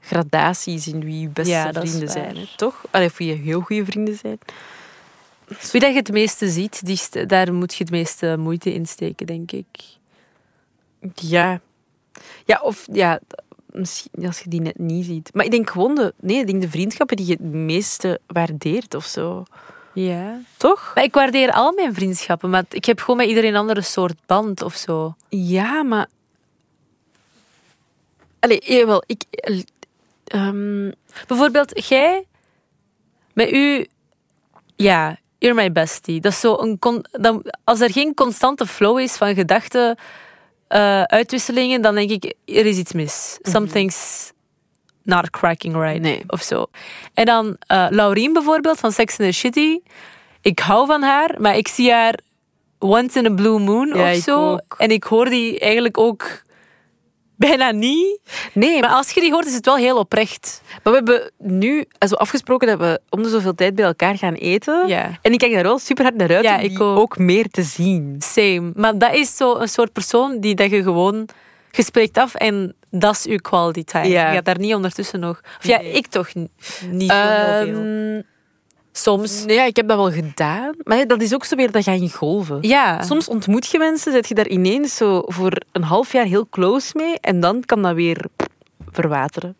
gradaties 0.00 0.86
in 0.88 1.04
wie 1.04 1.20
je 1.20 1.28
beste 1.28 1.52
Ja, 1.52 1.72
vrienden 1.72 2.08
zijn. 2.08 2.36
hè, 2.36 2.44
Toch? 2.56 2.84
Allee, 2.90 3.06
of 3.06 3.16
wie 3.18 3.28
je 3.28 3.34
heel 3.34 3.60
goede 3.60 3.84
vrienden 3.84 4.16
zijn. 4.16 4.38
Wie 5.72 5.80
dat 5.80 5.90
je 5.90 5.96
het 5.98 6.12
meeste 6.12 6.48
ziet, 6.48 6.86
die, 6.86 7.26
daar 7.26 7.54
moet 7.54 7.74
je 7.74 7.82
het 7.84 7.92
meeste 7.92 8.36
moeite 8.38 8.74
in 8.74 8.86
steken, 8.86 9.26
denk 9.26 9.52
ik. 9.52 9.66
Ja. 11.14 11.60
Ja, 12.44 12.60
of 12.62 12.86
ja, 12.92 13.20
misschien 13.72 14.26
als 14.26 14.38
je 14.40 14.48
die 14.48 14.60
net 14.60 14.78
niet 14.78 15.04
ziet. 15.04 15.30
Maar 15.34 15.44
ik 15.44 15.50
denk 15.50 15.70
gewoon 15.70 15.94
de, 15.94 16.14
nee, 16.20 16.38
ik 16.38 16.46
denk 16.46 16.62
de 16.62 16.70
vriendschappen 16.70 17.16
die 17.16 17.26
je 17.26 17.32
het 17.32 17.42
meeste 17.52 18.20
waardeert 18.26 18.94
of 18.94 19.04
zo. 19.04 19.44
Ja. 19.94 20.40
Toch? 20.56 20.92
Maar 20.94 21.04
ik 21.04 21.14
waardeer 21.14 21.52
al 21.52 21.72
mijn 21.72 21.94
vriendschappen, 21.94 22.50
maar 22.50 22.64
ik 22.70 22.84
heb 22.84 23.00
gewoon 23.00 23.16
met 23.16 23.28
iedereen 23.28 23.50
een 23.50 23.60
andere 23.60 23.82
soort 23.82 24.16
band 24.26 24.62
of 24.62 24.74
zo. 24.74 25.14
Ja, 25.28 25.82
maar. 25.82 26.06
Allee, 28.40 28.62
jawel, 28.64 29.02
ik. 29.06 29.22
eh, 29.30 29.60
ehm, 30.24 30.90
Bijvoorbeeld, 31.26 31.86
jij 31.88 32.24
met 33.32 33.52
u, 33.52 33.86
ja, 34.76 35.18
you're 35.38 35.60
my 35.62 35.72
bestie. 35.72 36.20
Dat 36.20 36.32
is 36.32 36.40
zo 36.40 36.56
een 36.58 36.78
con- 36.78 37.04
als 37.64 37.80
er 37.80 37.90
geen 37.92 38.14
constante 38.14 38.66
flow 38.66 38.98
is 38.98 39.16
van 39.16 39.34
gedachten, 39.34 39.98
eh, 40.70 41.02
uitwisselingen, 41.02 41.82
dan 41.82 41.94
denk 41.94 42.10
ik, 42.10 42.24
er 42.44 42.66
is 42.66 42.76
iets 42.76 42.92
mis. 42.92 43.38
Something's 43.42 44.32
not 45.02 45.30
cracking 45.30 45.74
right. 45.76 46.00
Nee. 46.00 46.22
Of 46.26 46.42
zo. 46.42 46.66
En 47.14 47.24
dan 47.24 47.56
eh 47.66 47.86
Laurien 47.90 48.32
bijvoorbeeld 48.32 48.78
van 48.78 48.92
Sex 48.92 49.18
and 49.18 49.28
the 49.28 49.34
City. 49.36 49.78
Ik 50.40 50.58
hou 50.58 50.86
van 50.86 51.02
haar, 51.02 51.34
maar 51.38 51.56
ik 51.56 51.68
zie 51.68 51.92
haar 51.92 52.18
once 52.78 53.18
in 53.18 53.26
a 53.26 53.34
blue 53.34 53.58
moon 53.58 53.86
Ja, 53.94 54.10
of 54.12 54.16
zo. 54.16 54.50
ook. 54.52 54.74
En 54.78 54.90
ik 54.90 55.04
hoor 55.04 55.24
die 55.28 55.58
eigenlijk 55.58 55.98
ook 55.98 56.42
bijna 57.48 57.70
niet. 57.70 58.18
nee, 58.52 58.80
Maar 58.80 58.90
als 58.90 59.10
je 59.10 59.20
die 59.20 59.32
hoort, 59.32 59.46
is 59.46 59.54
het 59.54 59.64
wel 59.64 59.76
heel 59.76 59.96
oprecht. 59.98 60.62
Maar 60.82 60.92
we 60.92 60.98
hebben 60.98 61.30
nu 61.38 61.84
also 61.98 62.14
afgesproken 62.16 62.68
dat 62.68 62.78
we 62.78 63.00
om 63.10 63.22
de 63.22 63.28
zoveel 63.28 63.54
tijd 63.54 63.74
bij 63.74 63.84
elkaar 63.84 64.18
gaan 64.18 64.34
eten. 64.34 64.88
Ja. 64.88 65.18
En 65.22 65.32
ik 65.32 65.38
kijk 65.38 65.52
daar 65.52 65.62
wel 65.62 65.78
super 65.78 66.04
hard 66.04 66.16
naar 66.16 66.34
uit 66.34 66.44
Ja, 66.44 66.56
om 66.56 66.62
ik 66.62 66.68
die 66.68 66.80
ook. 66.82 66.98
ook 66.98 67.18
meer 67.18 67.48
te 67.50 67.62
zien. 67.62 68.16
Same. 68.18 68.72
Maar 68.74 68.98
dat 68.98 69.14
is 69.14 69.36
zo 69.36 69.54
een 69.56 69.68
soort 69.68 69.92
persoon 69.92 70.40
die 70.40 70.54
dat 70.54 70.70
je 70.70 70.82
gewoon... 70.82 71.28
Je 71.70 71.82
spreekt 71.82 72.18
af 72.18 72.34
en 72.34 72.74
dat 72.90 73.14
is 73.14 73.22
je 73.22 73.40
quality 73.40 73.84
time. 73.84 74.08
Ja. 74.08 74.28
Je 74.28 74.34
gaat 74.34 74.44
daar 74.44 74.58
niet 74.58 74.74
ondertussen 74.74 75.20
nog... 75.20 75.40
Of 75.58 75.66
ja, 75.66 75.78
Nee. 75.80 75.92
ik 75.92 76.06
toch 76.06 76.28
niet 76.90 77.10
zo 77.10 77.16
heel 77.16 77.64
veel. 77.74 78.22
Soms. 78.92 79.44
nee, 79.44 79.56
ja, 79.56 79.64
ik 79.64 79.76
heb 79.76 79.88
dat 79.88 79.96
wel 79.96 80.10
gedaan. 80.12 80.74
Maar 80.82 81.06
dat 81.06 81.22
is 81.22 81.34
ook 81.34 81.44
zo 81.44 81.56
weer 81.56 81.70
dat 81.70 81.82
ga 81.84 81.92
in 81.92 82.10
golven. 82.10 82.58
Ja. 82.62 83.02
Soms 83.02 83.28
ontmoet 83.28 83.66
je 83.66 83.78
mensen, 83.78 84.12
zet 84.12 84.28
je 84.28 84.34
daar 84.34 84.48
ineens 84.48 84.96
zo 84.96 85.22
voor 85.26 85.52
een 85.72 85.82
half 85.82 86.12
jaar 86.12 86.24
heel 86.24 86.48
close 86.48 86.92
mee. 86.96 87.18
En 87.20 87.40
dan 87.40 87.62
kan 87.64 87.82
dat 87.82 87.94
weer 87.94 88.24
verwateren. 88.90 89.56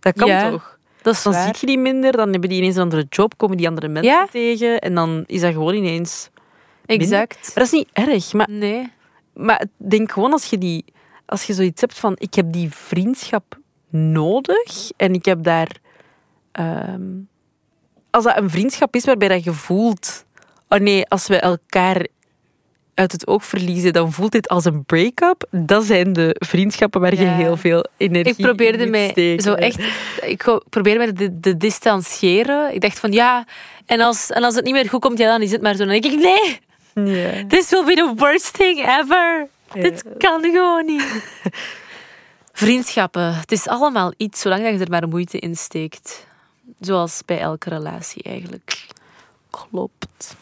Dat 0.00 0.14
kan 0.14 0.28
Ja, 0.28 0.50
toch? 0.50 0.78
dat 1.02 1.14
is 1.14 1.22
Dan 1.22 1.32
waar. 1.32 1.42
zie 1.42 1.54
je 1.60 1.66
die 1.66 1.78
minder, 1.78 2.12
dan 2.12 2.30
hebben 2.30 2.48
die 2.48 2.58
ineens 2.58 2.76
een 2.76 2.82
andere 2.82 3.06
job, 3.08 3.36
komen 3.36 3.56
die 3.56 3.68
andere 3.68 3.88
mensen 3.88 4.12
Ja. 4.12 4.26
tegen. 4.30 4.78
En 4.80 4.94
dan 4.94 5.24
is 5.26 5.40
dat 5.40 5.52
gewoon 5.52 5.74
ineens... 5.74 6.30
Exact. 6.86 7.40
Maar 7.42 7.52
dat 7.54 7.64
is 7.64 7.70
niet 7.72 7.88
erg. 7.92 8.32
Maar 8.32 8.50
Nee. 8.50 8.92
Maar 9.34 9.64
denk 9.76 10.12
gewoon 10.12 10.32
als 10.32 10.44
je, 10.44 10.58
die, 10.58 10.84
als 11.26 11.44
je 11.44 11.52
zoiets 11.52 11.80
hebt 11.80 11.98
van 11.98 12.12
ik 12.18 12.34
heb 12.34 12.52
die 12.52 12.70
vriendschap 12.70 13.58
nodig 13.90 14.90
en 14.96 15.14
ik 15.14 15.24
heb 15.24 15.42
daar. 15.42 15.68
ehm, 16.52 17.02
als 18.14 18.24
dat 18.24 18.36
een 18.36 18.50
vriendschap 18.50 18.94
is 18.94 19.04
waarbij 19.04 19.28
dat 19.28 19.44
je 19.44 19.52
voelt, 19.52 20.24
oh 20.68 20.78
nee, 20.78 21.06
als 21.08 21.26
we 21.26 21.36
elkaar 21.36 22.06
uit 22.94 23.12
het 23.12 23.26
oog 23.26 23.44
verliezen, 23.44 23.92
dan 23.92 24.12
voelt 24.12 24.32
dit 24.32 24.48
als 24.48 24.64
een 24.64 24.84
break-up. 24.84 25.46
Dat 25.50 25.84
zijn 25.84 26.12
de 26.12 26.36
vriendschappen 26.38 27.00
waar 27.00 27.14
je 27.14 27.22
Ja. 27.24 27.34
heel 27.36 27.56
veel 27.56 27.84
energie 27.96 28.34
Ik 28.36 28.44
probeerde 28.44 28.84
in 28.84 28.90
mij 28.90 29.08
steken. 29.10 29.42
zo 29.42 29.52
echt... 29.54 29.80
Ik 30.22 30.60
probeerde 30.70 30.98
mij 30.98 31.12
te, 31.12 31.40
te 31.40 31.56
distancieren. 31.56 32.74
Ik 32.74 32.80
dacht 32.80 32.98
van, 32.98 33.12
ja... 33.12 33.46
En 33.86 34.00
als, 34.00 34.30
en 34.30 34.42
als 34.44 34.54
het 34.54 34.64
niet 34.64 34.74
meer 34.74 34.88
goed 34.88 35.00
komt, 35.00 35.18
ja, 35.18 35.26
dan 35.26 35.42
is 35.42 35.52
het 35.52 35.62
maar 35.62 35.74
zo. 35.74 35.78
Dan 35.84 36.00
denk 36.00 36.04
ik, 36.04 36.18
nee, 36.18 36.60
Ja. 37.14 37.46
this 37.48 37.70
will 37.70 37.84
be 37.84 37.94
the 37.94 38.12
worst 38.16 38.52
thing 38.52 38.78
ever. 39.00 39.48
Dit 39.72 40.04
kan 40.18 40.42
gewoon 40.42 40.84
niet. 40.86 41.04
Vriendschappen, 42.52 43.34
het 43.34 43.52
is 43.52 43.68
allemaal 43.68 44.12
iets, 44.16 44.40
zolang 44.40 44.62
dat 44.62 44.72
je 44.72 44.78
er 44.78 44.90
maar 44.90 45.08
moeite 45.08 45.38
in 45.38 45.56
steekt. 45.56 46.26
Zoals 46.80 47.22
bij 47.24 47.38
elke 47.38 47.68
relatie 47.68 48.22
eigenlijk. 48.22 48.86
Klopt. 49.50 50.36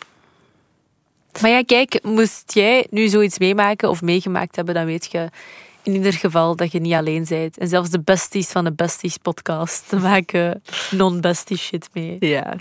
Maar 1.41 1.51
ja, 1.51 1.63
kijk, 1.63 1.99
moest 2.03 2.55
jij 2.55 2.87
nu 2.91 3.09
zoiets 3.09 3.39
meemaken 3.39 3.89
of 3.89 4.03
meegemaakt 4.03 4.57
hebben, 4.57 4.75
dan 4.75 4.85
weet 4.85 5.11
je 5.11 5.29
in 5.83 5.95
ieder 5.95 6.13
geval 6.13 6.57
dat 6.57 6.73
je 6.73 6.81
niet 6.81 6.93
alleen 6.93 7.25
bent. 7.29 7.59
En 7.59 7.69
zelfs 7.69 7.91
de 7.91 8.01
besties 8.01 8.49
van 8.49 8.65
de 8.65 8.73
Besties 8.73 9.17
podcast 9.17 9.93
maken 10.01 10.63
non-bestie 10.91 11.57
shit 11.57 11.89
mee. 11.93 12.17
Ja. 12.21 12.57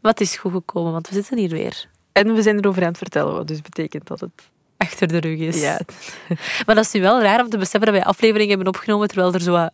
Wat 0.00 0.20
is 0.20 0.36
goed 0.36 0.52
gekomen, 0.52 0.92
want 0.92 1.08
we 1.08 1.14
zitten 1.14 1.38
hier 1.38 1.48
weer. 1.48 1.88
En 2.12 2.34
we 2.34 2.42
zijn 2.42 2.56
erover 2.58 2.82
aan 2.82 2.88
het 2.88 2.98
vertellen, 2.98 3.34
wat 3.34 3.48
dus 3.48 3.60
betekent 3.60 4.06
dat 4.06 4.20
het... 4.20 4.50
Achter 4.76 5.08
de 5.08 5.18
rug 5.18 5.38
is. 5.38 5.60
Ja. 5.60 5.80
Maar 6.66 6.74
dat 6.74 6.84
is 6.84 6.92
nu 6.92 7.00
wel 7.00 7.20
raar 7.20 7.40
om 7.40 7.48
te 7.48 7.58
beseffen 7.58 7.92
dat 7.92 8.00
wij 8.00 8.04
afleveringen 8.04 8.48
hebben 8.48 8.74
opgenomen 8.74 9.08
terwijl 9.08 9.32
er 9.32 9.40
zo 9.40 9.68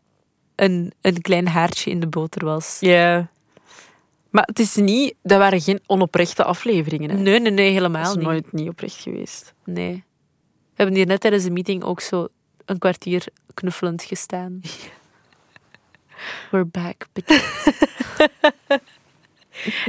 een, 0.55 0.93
een 1.01 1.21
klein 1.21 1.49
haartje 1.49 1.91
in 1.91 2.01
de 2.01 2.07
boter 2.07 2.45
was. 2.45 2.77
Ja. 2.81 3.29
Maar 4.31 4.45
het 4.47 4.59
is 4.59 4.75
niet... 4.75 5.15
Dat 5.23 5.39
waren 5.39 5.61
geen 5.61 5.81
onoprechte 5.87 6.45
afleveringen. 6.45 7.11
Hè. 7.11 7.17
Nee, 7.17 7.41
nee, 7.41 7.51
nee, 7.51 7.65
Dat 7.67 7.75
helemaal 7.75 8.11
is 8.11 8.15
niet. 8.17 8.25
nooit 8.25 8.53
niet 8.53 8.69
oprecht 8.69 9.01
geweest. 9.01 9.55
Nee. 9.65 10.05
We 10.45 10.83
hebben 10.83 10.95
hier 10.97 11.07
net 11.07 11.21
tijdens 11.21 11.45
de 11.45 11.51
meeting 11.51 11.85
ook 11.85 12.01
zo 12.01 12.29
een 12.65 12.79
kwartier 12.79 13.27
knuffelend 13.55 14.03
gestaan. 14.03 14.61
We're 16.51 16.65
back. 16.65 17.07
bitch. 17.13 17.67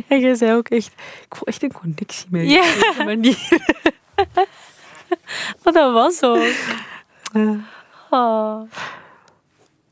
En 0.08 0.19
jij 0.19 0.36
zei 0.36 0.54
ook 0.54 0.69
echt... 0.69 0.88
Ik 1.28 1.36
voel 1.36 1.47
echt 1.47 1.63
een 1.63 1.71
connectie 1.73 2.25
met 2.30 2.41
je. 2.41 2.47
Ja. 2.49 2.89
op 2.89 2.97
manier. 3.06 3.47
Maar 5.63 5.73
dat 5.73 5.93
was 5.93 6.23
ook. 6.23 6.54
Oh. 8.10 8.62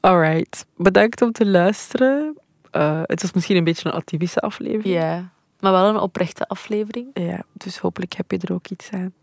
Alright. 0.06 0.66
Bedankt 0.78 1.22
om 1.22 1.32
te 1.32 1.46
luisteren. 1.46 2.38
Eh, 2.72 3.02
het 3.04 3.22
was 3.22 3.32
misschien 3.32 3.56
een 3.56 3.64
beetje 3.64 3.90
een 3.90 3.96
atypische 3.96 4.40
aflevering. 4.40 4.96
Ja, 4.96 5.30
maar 5.60 5.72
wel 5.72 5.90
een 5.90 6.00
oprechte 6.00 6.48
aflevering. 6.48 7.08
Ja, 7.14 7.44
dus 7.54 7.78
hopelijk 7.78 8.14
heb 8.14 8.32
je 8.32 8.38
er 8.38 8.54
ook 8.54 8.68
iets 8.68 8.90
aan. 8.92 9.14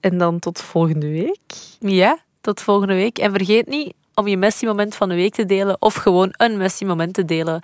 En 0.00 0.18
dan 0.18 0.38
tot 0.38 0.62
volgende 0.62 1.08
week. 1.08 1.54
Ja, 1.78 2.18
tot 2.40 2.60
volgende 2.60 2.94
week. 2.94 3.18
En 3.18 3.32
vergeet 3.32 3.66
niet 3.66 3.94
om 4.14 4.26
je 4.26 4.36
Messi-moment 4.36 4.94
van 4.94 5.08
de 5.08 5.14
week 5.14 5.34
te 5.34 5.44
delen 5.44 5.76
of 5.82 5.94
gewoon 5.94 6.28
een 6.36 6.56
Messi-moment 6.56 7.14
te 7.14 7.24
delen 7.24 7.60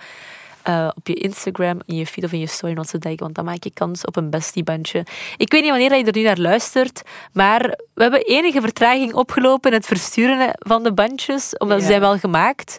eh, 0.63 0.87
op 0.95 1.07
je 1.07 1.13
Instagram, 1.13 1.79
in 1.85 1.95
je 1.95 2.05
feed 2.05 2.23
of 2.23 2.31
in 2.31 2.39
je 2.39 2.47
story 2.47 2.73
not 2.73 2.89
to 2.89 3.15
want 3.15 3.35
dan 3.35 3.45
maak 3.45 3.63
je 3.63 3.71
kans 3.73 4.05
op 4.05 4.15
een 4.15 4.29
bestiebandje. 4.29 5.05
Ik 5.37 5.51
weet 5.51 5.61
niet 5.61 5.71
wanneer 5.71 5.97
je 5.97 6.03
er 6.03 6.15
nu 6.15 6.23
naar 6.23 6.37
luistert, 6.37 7.01
maar 7.31 7.61
we 7.93 8.01
hebben 8.01 8.21
enige 8.25 8.61
vertraging 8.61 9.13
opgelopen 9.13 9.71
in 9.71 9.77
het 9.77 9.85
versturen 9.85 10.49
van 10.57 10.83
de 10.83 10.93
bandjes, 10.93 11.57
omdat 11.57 11.81
ze 11.81 11.87
zijn 11.87 11.99
wel 11.99 12.17
gemaakt. 12.17 12.77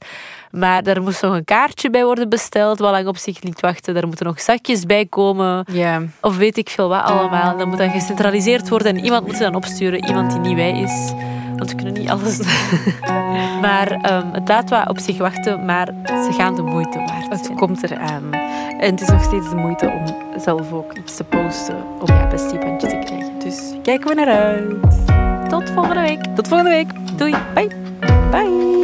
Maar 0.51 0.83
daar 0.83 1.03
moest 1.03 1.23
nog 1.23 1.35
een 1.35 1.45
kaartje 1.45 1.91
bij 1.91 2.05
worden 2.05 2.29
besteld, 2.29 2.79
wat 2.79 2.91
lang 2.91 3.07
op 3.07 3.17
zich 3.17 3.43
liet 3.43 3.61
wachten. 3.61 3.95
Daar 3.95 4.07
moeten 4.07 4.27
nog 4.27 4.41
zakjes 4.41 4.87
bij 4.87 5.07
komen. 5.07 5.65
Ja. 5.73 6.03
Of 6.21 6.37
weet 6.37 6.57
ik 6.57 6.69
veel 6.69 6.89
wat 6.89 7.03
allemaal. 7.03 7.53
En 7.53 7.59
dat 7.59 7.67
moet 7.67 7.79
dan 7.79 7.91
gecentraliseerd 7.91 8.69
worden 8.69 8.97
en 8.97 9.05
iemand 9.05 9.27
moet 9.27 9.37
ze 9.37 9.43
dan 9.43 9.55
opsturen. 9.55 10.07
Iemand 10.07 10.31
die 10.31 10.41
niet 10.41 10.57
wij 10.57 10.81
is. 10.81 11.13
Want 11.57 11.71
we 11.71 11.77
kunnen 11.77 11.95
niet 11.95 12.11
alles 12.11 12.41
Maar 13.61 13.93
um, 13.93 14.33
het 14.33 14.49
laat 14.49 14.71
wat 14.71 14.89
op 14.89 14.99
zich 14.99 15.19
wachten, 15.19 15.65
maar 15.65 15.87
ze 16.05 16.33
gaan 16.33 16.55
de 16.55 16.63
moeite 16.63 16.99
waard 16.99 17.29
Het 17.29 17.55
komt 17.55 17.83
eraan. 17.91 18.33
En 18.79 18.91
het 18.91 19.01
is 19.01 19.09
nog 19.09 19.23
steeds 19.23 19.51
de 19.51 19.57
moeite 19.57 19.87
om 19.87 20.41
zelf 20.41 20.73
ook 20.73 20.93
iets 20.93 21.17
te 21.17 21.25
posten 21.25 21.77
om 22.01 22.07
ja, 22.07 22.27
bestiebandje 22.27 22.89
te 22.89 22.99
krijgen. 23.05 23.39
Dus 23.39 23.73
kijken 23.83 24.09
we 24.09 24.15
naar 24.15 24.29
uit. 24.29 25.49
Tot 25.49 25.71
volgende 25.71 26.01
week. 26.01 26.25
Tot 26.35 26.49
volgende 26.49 26.71
week. 26.71 27.19
Doei. 27.19 27.35
Bye. 27.55 27.69
Bye. 28.31 28.84